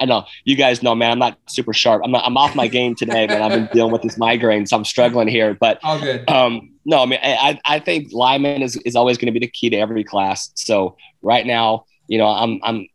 I 0.00 0.06
know 0.06 0.24
you 0.44 0.56
guys 0.56 0.82
know, 0.82 0.94
man. 0.94 1.12
I'm 1.12 1.18
not 1.18 1.38
super 1.46 1.74
sharp. 1.74 2.02
I'm 2.04 2.10
not, 2.10 2.24
I'm 2.24 2.36
off 2.36 2.54
my 2.54 2.66
game 2.66 2.94
today, 2.94 3.26
man. 3.26 3.42
I've 3.42 3.52
been 3.52 3.68
dealing 3.72 3.92
with 3.92 4.02
this 4.02 4.16
migraine, 4.16 4.66
so 4.66 4.76
I'm 4.76 4.84
struggling 4.84 5.28
here. 5.28 5.54
But 5.54 5.78
all 5.82 6.00
good. 6.00 6.28
Um, 6.28 6.72
no, 6.86 7.02
I 7.02 7.06
mean, 7.06 7.20
I 7.22 7.60
I 7.64 7.78
think 7.78 8.08
lineman 8.12 8.62
is 8.62 8.76
is 8.78 8.96
always 8.96 9.18
going 9.18 9.26
to 9.26 9.38
be 9.38 9.44
the 9.44 9.50
key 9.50 9.68
to 9.70 9.76
every 9.76 10.02
class. 10.02 10.50
So 10.54 10.96
right 11.22 11.46
now, 11.46 11.84
you 12.08 12.18
know, 12.18 12.26
I'm 12.26 12.60
I'm 12.62 12.86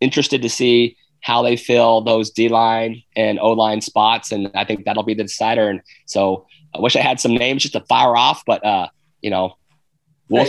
interested 0.00 0.42
to 0.42 0.48
see 0.48 0.96
how 1.20 1.42
they 1.42 1.56
fill 1.56 2.00
those 2.02 2.30
D 2.30 2.48
line 2.48 3.02
and 3.16 3.38
O 3.40 3.52
line 3.52 3.80
spots, 3.80 4.32
and 4.32 4.50
I 4.54 4.64
think 4.64 4.84
that'll 4.84 5.02
be 5.02 5.14
the 5.14 5.24
decider. 5.24 5.68
And 5.68 5.80
so 6.06 6.46
I 6.74 6.80
wish 6.80 6.96
I 6.96 7.00
had 7.00 7.20
some 7.20 7.34
names 7.34 7.62
just 7.62 7.74
to 7.74 7.80
fire 7.80 8.16
off, 8.16 8.42
but 8.46 8.64
uh, 8.64 8.88
you 9.22 9.30
know, 9.30 9.56
we'll 10.28 10.46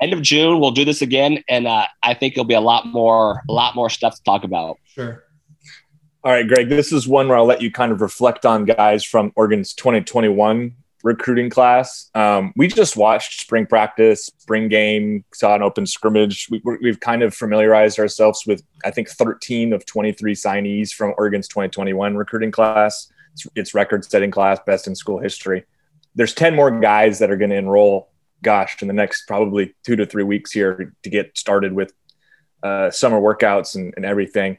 end 0.00 0.12
of 0.12 0.22
June 0.22 0.60
we'll 0.60 0.70
do 0.70 0.84
this 0.84 1.02
again, 1.02 1.42
and 1.48 1.66
uh, 1.66 1.86
I 2.02 2.14
think 2.14 2.34
it'll 2.34 2.44
be 2.44 2.54
a 2.54 2.60
lot 2.60 2.86
more 2.86 3.42
a 3.48 3.52
lot 3.52 3.74
more 3.74 3.90
stuff 3.90 4.16
to 4.16 4.22
talk 4.22 4.44
about. 4.44 4.78
Sure. 4.86 5.24
All 6.24 6.30
right, 6.30 6.46
Greg, 6.46 6.68
this 6.68 6.92
is 6.92 7.08
one 7.08 7.26
where 7.26 7.36
I'll 7.36 7.44
let 7.44 7.62
you 7.62 7.72
kind 7.72 7.90
of 7.90 8.00
reflect 8.00 8.46
on 8.46 8.64
guys 8.64 9.04
from 9.04 9.32
Oregon's 9.34 9.74
2021 9.74 10.76
recruiting 11.02 11.50
class. 11.50 12.10
Um, 12.14 12.52
we 12.56 12.68
just 12.68 12.96
watched 12.96 13.40
spring 13.40 13.66
practice, 13.66 14.26
spring 14.38 14.68
game, 14.68 15.24
saw 15.34 15.54
an 15.54 15.62
open 15.62 15.86
scrimmage. 15.86 16.48
We, 16.50 16.62
have 16.84 17.00
kind 17.00 17.22
of 17.22 17.34
familiarized 17.34 17.98
ourselves 17.98 18.44
with, 18.46 18.62
I 18.84 18.90
think, 18.90 19.08
13 19.08 19.72
of 19.72 19.84
23 19.86 20.34
signees 20.34 20.92
from 20.92 21.14
Oregon's 21.18 21.48
2021 21.48 22.16
recruiting 22.16 22.50
class. 22.50 23.10
It's, 23.32 23.46
it's 23.54 23.74
record 23.74 24.04
setting 24.04 24.30
class, 24.30 24.58
best 24.66 24.86
in 24.86 24.94
school 24.94 25.18
history. 25.18 25.64
There's 26.14 26.34
10 26.34 26.54
more 26.54 26.70
guys 26.80 27.18
that 27.18 27.30
are 27.30 27.36
going 27.36 27.50
to 27.50 27.56
enroll, 27.56 28.10
gosh, 28.42 28.76
in 28.82 28.88
the 28.88 28.94
next 28.94 29.26
probably 29.26 29.74
two 29.84 29.96
to 29.96 30.06
three 30.06 30.24
weeks 30.24 30.52
here 30.52 30.94
to 31.02 31.10
get 31.10 31.36
started 31.36 31.72
with 31.72 31.92
uh, 32.62 32.90
summer 32.90 33.20
workouts 33.20 33.74
and, 33.74 33.92
and 33.96 34.04
everything 34.04 34.58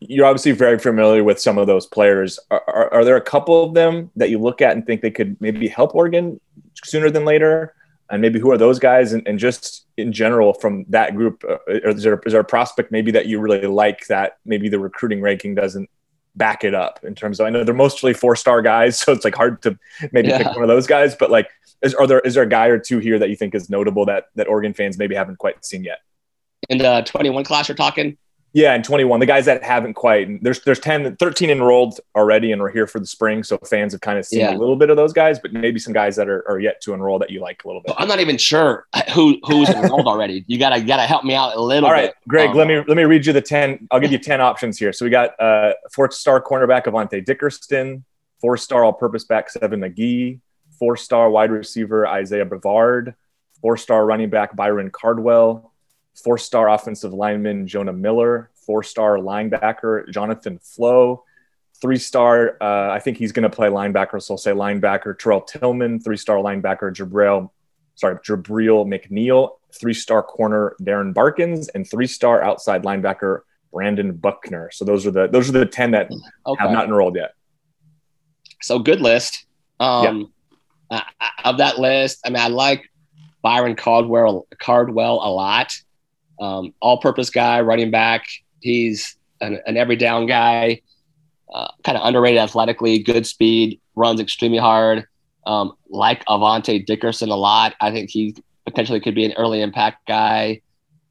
you're 0.00 0.26
obviously 0.26 0.52
very 0.52 0.78
familiar 0.78 1.24
with 1.24 1.40
some 1.40 1.58
of 1.58 1.66
those 1.66 1.86
players. 1.86 2.38
Are, 2.50 2.62
are, 2.66 2.94
are, 2.94 3.04
there 3.04 3.16
a 3.16 3.20
couple 3.20 3.64
of 3.64 3.74
them 3.74 4.10
that 4.16 4.30
you 4.30 4.38
look 4.38 4.60
at 4.60 4.72
and 4.72 4.84
think 4.84 5.00
they 5.00 5.10
could 5.10 5.40
maybe 5.40 5.68
help 5.68 5.94
Oregon 5.94 6.40
sooner 6.84 7.10
than 7.10 7.24
later? 7.24 7.74
And 8.10 8.22
maybe 8.22 8.38
who 8.38 8.52
are 8.52 8.58
those 8.58 8.78
guys? 8.78 9.12
And, 9.12 9.26
and 9.26 9.38
just 9.38 9.86
in 9.96 10.12
general, 10.12 10.52
from 10.52 10.84
that 10.90 11.16
group, 11.16 11.42
uh, 11.48 11.56
is, 11.66 12.02
there, 12.02 12.20
is 12.24 12.32
there 12.32 12.40
a 12.40 12.44
prospect 12.44 12.92
maybe 12.92 13.10
that 13.12 13.26
you 13.26 13.40
really 13.40 13.66
like 13.66 14.06
that 14.06 14.38
maybe 14.44 14.68
the 14.68 14.78
recruiting 14.78 15.20
ranking 15.20 15.54
doesn't 15.54 15.88
back 16.36 16.62
it 16.62 16.74
up 16.74 17.00
in 17.02 17.14
terms 17.14 17.40
of? 17.40 17.46
I 17.46 17.50
know 17.50 17.64
they're 17.64 17.74
mostly 17.74 18.12
four 18.12 18.36
star 18.36 18.62
guys, 18.62 18.98
so 19.00 19.12
it's 19.12 19.24
like 19.24 19.34
hard 19.34 19.62
to 19.62 19.78
maybe 20.12 20.28
yeah. 20.28 20.38
pick 20.38 20.48
one 20.48 20.62
of 20.62 20.68
those 20.68 20.86
guys. 20.86 21.16
But 21.16 21.30
like, 21.30 21.48
is, 21.82 21.94
are 21.94 22.06
there 22.06 22.20
is 22.20 22.34
there 22.34 22.44
a 22.44 22.48
guy 22.48 22.66
or 22.66 22.78
two 22.78 22.98
here 22.98 23.18
that 23.18 23.30
you 23.30 23.36
think 23.36 23.54
is 23.54 23.70
notable 23.70 24.04
that 24.06 24.26
that 24.36 24.46
Oregon 24.46 24.74
fans 24.74 24.98
maybe 24.98 25.14
haven't 25.14 25.38
quite 25.38 25.64
seen 25.64 25.82
yet? 25.82 25.98
In 26.68 26.78
the 26.78 27.02
21 27.06 27.44
class, 27.44 27.68
you're 27.68 27.76
talking. 27.76 28.16
Yeah, 28.56 28.72
and 28.72 28.82
21. 28.82 29.20
The 29.20 29.26
guys 29.26 29.44
that 29.44 29.62
haven't 29.62 29.92
quite 29.92 30.42
there's 30.42 30.62
there's 30.62 30.80
10 30.80 31.16
13 31.16 31.50
enrolled 31.50 32.00
already 32.14 32.52
and 32.52 32.62
we're 32.62 32.70
here 32.70 32.86
for 32.86 32.98
the 32.98 33.06
spring. 33.06 33.42
So 33.42 33.58
fans 33.58 33.92
have 33.92 34.00
kind 34.00 34.18
of 34.18 34.24
seen 34.24 34.40
yeah. 34.40 34.56
a 34.56 34.56
little 34.56 34.76
bit 34.76 34.88
of 34.88 34.96
those 34.96 35.12
guys, 35.12 35.38
but 35.38 35.52
maybe 35.52 35.78
some 35.78 35.92
guys 35.92 36.16
that 36.16 36.26
are, 36.26 36.42
are 36.48 36.58
yet 36.58 36.80
to 36.84 36.94
enroll 36.94 37.18
that 37.18 37.28
you 37.28 37.42
like 37.42 37.62
a 37.64 37.68
little 37.68 37.82
bit. 37.82 37.94
I'm 37.98 38.08
not 38.08 38.18
even 38.20 38.38
sure 38.38 38.86
who 39.12 39.38
who's 39.42 39.68
enrolled 39.68 40.06
already. 40.06 40.42
You 40.56 40.58
gotta 40.58 40.80
gotta 40.80 41.02
help 41.02 41.24
me 41.24 41.34
out 41.34 41.54
a 41.54 41.60
little 41.60 41.86
All 41.86 41.92
right, 41.92 42.08
bit. 42.08 42.28
Greg, 42.28 42.50
um, 42.50 42.56
let 42.56 42.66
me 42.66 42.76
let 42.88 42.96
me 42.96 43.02
read 43.02 43.26
you 43.26 43.34
the 43.34 43.42
10. 43.42 43.88
I'll 43.90 44.00
give 44.00 44.10
you 44.10 44.18
10 44.18 44.40
options 44.40 44.78
here. 44.78 44.90
So 44.90 45.04
we 45.04 45.10
got 45.10 45.38
uh 45.38 45.74
four 45.92 46.10
star 46.10 46.40
cornerback 46.42 46.84
Avante 46.84 47.22
Dickerson, 47.22 48.06
four 48.40 48.56
star 48.56 48.84
all 48.84 48.94
purpose 48.94 49.24
back 49.24 49.50
Seven 49.50 49.80
McGee, 49.80 50.40
four 50.78 50.96
star 50.96 51.28
wide 51.28 51.50
receiver 51.50 52.06
Isaiah 52.06 52.46
Brevard, 52.46 53.16
four 53.60 53.76
star 53.76 54.06
running 54.06 54.30
back 54.30 54.56
Byron 54.56 54.90
Cardwell, 54.90 55.74
four 56.22 56.38
star 56.38 56.68
offensive 56.70 57.12
lineman 57.12 57.66
Jonah 57.66 57.92
Miller, 57.92 58.50
four 58.54 58.82
star 58.82 59.18
linebacker 59.18 60.10
Jonathan 60.10 60.58
Flowe, 60.58 61.24
three 61.80 61.98
star, 61.98 62.56
uh, 62.60 62.90
I 62.90 63.00
think 63.00 63.18
he's 63.18 63.32
going 63.32 63.48
to 63.48 63.54
play 63.54 63.68
linebacker, 63.68 64.20
so 64.22 64.34
I'll 64.34 64.38
say 64.38 64.52
linebacker 64.52 65.18
Terrell 65.18 65.42
Tilmon, 65.42 66.02
three 66.02 66.16
star 66.16 66.36
linebacker 66.38 66.94
Jabril, 66.94 67.50
sorry, 67.94 68.16
Jabril 68.16 68.86
McNeil, 68.86 69.50
three 69.78 69.94
star 69.94 70.22
corner 70.22 70.76
Darren 70.80 71.12
Barkins, 71.12 71.68
and 71.68 71.88
three 71.88 72.06
star 72.06 72.42
outside 72.42 72.82
linebacker 72.82 73.40
Brandon 73.72 74.12
Buckner. 74.12 74.70
So 74.72 74.84
those 74.84 75.06
are 75.06 75.10
the 75.10 75.26
those 75.28 75.48
are 75.48 75.52
the 75.52 75.66
ten 75.66 75.90
that 75.90 76.10
okay. 76.46 76.62
have 76.62 76.70
not 76.70 76.86
enrolled 76.86 77.16
yet. 77.16 77.34
So 78.62 78.78
good 78.78 79.00
list. 79.00 79.44
Um, 79.78 80.32
yep. 80.90 81.02
uh, 81.20 81.28
of 81.44 81.58
that 81.58 81.78
list, 81.78 82.20
I 82.24 82.30
mean, 82.30 82.38
I 82.38 82.48
like 82.48 82.90
Byron 83.42 83.76
Cardwell 83.76 84.46
Cardwell 84.58 85.20
a 85.22 85.30
lot. 85.30 85.72
Um, 86.40 86.74
all-purpose 86.80 87.30
guy, 87.30 87.60
running 87.60 87.90
back. 87.90 88.26
He's 88.60 89.16
an, 89.40 89.60
an 89.66 89.76
every 89.76 89.96
down 89.96 90.26
guy. 90.26 90.82
Uh, 91.52 91.68
kind 91.84 91.96
of 91.96 92.06
underrated 92.06 92.40
athletically, 92.40 92.98
good 92.98 93.26
speed, 93.26 93.80
runs 93.94 94.20
extremely 94.20 94.58
hard. 94.58 95.06
Um, 95.46 95.74
like 95.88 96.24
Avante 96.26 96.84
Dickerson 96.84 97.30
a 97.30 97.36
lot. 97.36 97.74
I 97.80 97.92
think 97.92 98.10
he 98.10 98.34
potentially 98.64 99.00
could 99.00 99.14
be 99.14 99.24
an 99.24 99.32
early 99.34 99.62
impact 99.62 100.06
guy. 100.06 100.60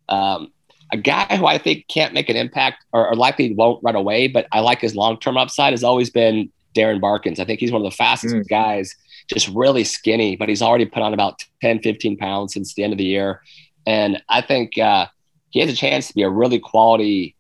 Um, 0.10 0.52
a 0.92 0.98
guy 0.98 1.38
who 1.38 1.46
I 1.46 1.58
think 1.58 1.88
can't 1.88 2.14
make 2.14 2.30
an 2.30 2.36
impact 2.36 2.84
or, 2.92 3.08
or 3.08 3.16
likely 3.16 3.54
won't 3.54 3.84
run 3.84 3.96
away, 3.96 4.28
but 4.28 4.48
I 4.52 4.60
like 4.60 4.82
his 4.82 4.96
long 4.96 5.20
term 5.20 5.38
upside 5.38 5.74
has 5.74 5.84
always 5.84 6.10
been 6.10 6.52
Darren 6.76 7.02
Barkins. 7.02 7.40
I 7.40 7.46
think 7.46 7.60
he's 7.60 7.72
one 7.72 7.84
of 7.84 7.90
the 7.90 7.96
fastest 7.96 8.36
mm. 8.36 8.48
guys, 8.48 8.96
just 9.28 9.48
really 9.50 9.84
skinny, 9.84 10.36
but 10.36 10.50
he's 10.50 10.62
already 10.62 10.86
put 10.86 11.02
on 11.02 11.14
about 11.14 11.44
10, 11.62 11.80
15 11.80 12.18
pounds 12.18 12.54
since 12.54 12.74
the 12.74 12.84
end 12.84 12.94
of 12.94 12.98
the 12.98 13.06
year. 13.06 13.42
And 13.88 14.22
I 14.30 14.42
think 14.42 14.78
uh, 14.78 15.08
he 15.56 15.62
has 15.62 15.70
a 15.70 15.76
chance 15.76 16.10
to 16.10 16.14
be 16.14 16.22
a 16.22 16.30
really 16.30 16.60
quality 16.60 17.34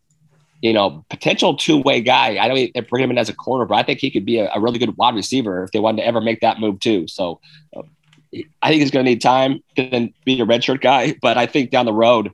you 0.62 0.74
know, 0.74 1.06
potential 1.10 1.56
two 1.56 1.78
way 1.78 2.02
guy. 2.02 2.38
I 2.38 2.48
know 2.48 2.56
they 2.56 2.80
bring 2.80 3.04
him 3.04 3.12
in 3.12 3.18
as 3.18 3.30
a 3.30 3.36
corner, 3.36 3.66
but 3.66 3.76
I 3.76 3.84
think 3.84 4.00
he 4.00 4.10
could 4.10 4.26
be 4.26 4.40
a, 4.40 4.50
a 4.56 4.60
really 4.60 4.80
good 4.80 4.96
wide 4.98 5.14
receiver 5.14 5.64
if 5.64 5.72
they 5.72 5.80
wanted 5.80 6.02
to 6.02 6.08
ever 6.08 6.22
make 6.22 6.40
that 6.40 6.60
move 6.60 6.80
too. 6.80 7.08
So 7.08 7.40
uh, 7.76 7.84
I 8.62 8.70
think 8.70 8.82
he's 8.82 8.90
going 8.90 9.06
to 9.06 9.12
need 9.12 9.22
time 9.22 9.62
to 9.76 10.10
be 10.24 10.42
a 10.42 10.46
redshirt 10.46 10.82
guy, 10.82 11.16
but 11.22 11.38
I 11.38 11.46
think 11.46 11.70
down 11.70 11.86
the 11.86 11.94
road, 11.94 12.32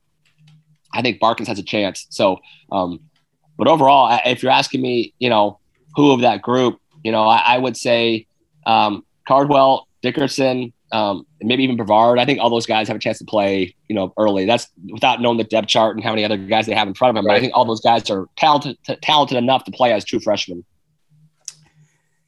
I 0.93 1.01
think 1.01 1.19
Barkins 1.19 1.49
has 1.49 1.59
a 1.59 1.63
chance. 1.63 2.05
So, 2.09 2.39
um, 2.71 3.01
but 3.57 3.67
overall, 3.67 4.17
if 4.25 4.43
you're 4.43 4.51
asking 4.51 4.81
me, 4.81 5.13
you 5.19 5.29
know, 5.29 5.59
who 5.95 6.11
of 6.11 6.21
that 6.21 6.41
group, 6.41 6.79
you 7.03 7.11
know, 7.11 7.23
I, 7.23 7.55
I 7.55 7.57
would 7.57 7.75
say 7.75 8.27
um, 8.65 9.03
Cardwell, 9.27 9.87
Dickerson, 10.01 10.71
um, 10.91 11.25
maybe 11.41 11.63
even 11.63 11.77
Brevard. 11.77 12.19
I 12.19 12.25
think 12.25 12.39
all 12.39 12.49
those 12.49 12.65
guys 12.65 12.87
have 12.87 12.97
a 12.97 12.99
chance 12.99 13.17
to 13.19 13.25
play, 13.25 13.75
you 13.87 13.95
know, 13.95 14.13
early. 14.17 14.45
That's 14.45 14.67
without 14.91 15.21
knowing 15.21 15.37
the 15.37 15.43
depth 15.43 15.67
chart 15.67 15.95
and 15.95 16.03
how 16.03 16.11
many 16.11 16.25
other 16.25 16.37
guys 16.37 16.65
they 16.65 16.75
have 16.75 16.87
in 16.87 16.93
front 16.93 17.09
of 17.09 17.15
them. 17.15 17.25
Right. 17.25 17.35
But 17.35 17.37
I 17.37 17.39
think 17.41 17.53
all 17.55 17.65
those 17.65 17.81
guys 17.81 18.09
are 18.09 18.27
talented, 18.35 18.77
t- 18.85 18.97
talented 19.01 19.37
enough 19.37 19.63
to 19.65 19.71
play 19.71 19.93
as 19.93 20.03
true 20.03 20.19
freshmen. 20.19 20.65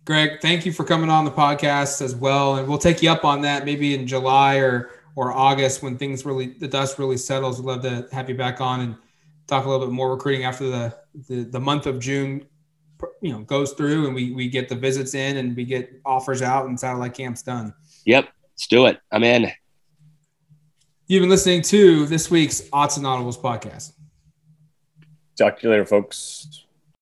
Greg, 0.05 0.41
thank 0.41 0.65
you 0.65 0.73
for 0.73 0.83
coming 0.83 1.09
on 1.09 1.23
the 1.23 1.31
podcast 1.31 2.01
as 2.01 2.15
well, 2.15 2.57
and 2.57 2.67
we'll 2.67 2.77
take 2.77 3.01
you 3.01 3.09
up 3.09 3.23
on 3.23 3.41
that 3.41 3.63
maybe 3.63 3.93
in 3.93 4.07
July 4.07 4.57
or 4.57 4.91
or 5.15 5.31
August 5.31 5.83
when 5.83 5.97
things 5.97 6.25
really 6.25 6.55
the 6.59 6.67
dust 6.67 6.99
really 6.99 7.17
settles. 7.17 7.61
We'd 7.61 7.67
love 7.67 7.81
to 7.83 8.07
have 8.11 8.29
you 8.29 8.35
back 8.35 8.59
on 8.59 8.81
and 8.81 8.95
talk 9.47 9.65
a 9.65 9.69
little 9.69 9.85
bit 9.85 9.93
more 9.93 10.11
recruiting 10.11 10.43
after 10.43 10.69
the 10.69 10.95
the, 11.29 11.43
the 11.43 11.59
month 11.59 11.85
of 11.85 11.99
June 11.99 12.45
you 13.21 13.31
know 13.31 13.39
goes 13.39 13.73
through 13.73 14.05
and 14.05 14.15
we 14.15 14.31
we 14.31 14.47
get 14.47 14.69
the 14.69 14.75
visits 14.75 15.13
in 15.13 15.37
and 15.37 15.55
we 15.55 15.65
get 15.65 15.99
offers 16.05 16.41
out 16.41 16.67
and 16.67 16.79
satellite 16.79 17.13
camps 17.13 17.41
done. 17.41 17.73
Yep. 18.05 18.29
Let's 18.53 18.67
do 18.67 18.85
it. 18.85 18.99
I'm 19.11 19.23
in. 19.23 19.51
You've 21.07 21.21
been 21.21 21.29
listening 21.29 21.63
to 21.63 22.05
this 22.05 22.29
week's 22.29 22.69
Odds 22.71 22.97
and 22.97 23.05
Audibles 23.05 23.39
podcast. 23.39 23.93
Talk 25.37 25.59
to 25.59 25.67
you 25.67 25.71
later, 25.71 25.85
folks. 25.85 26.62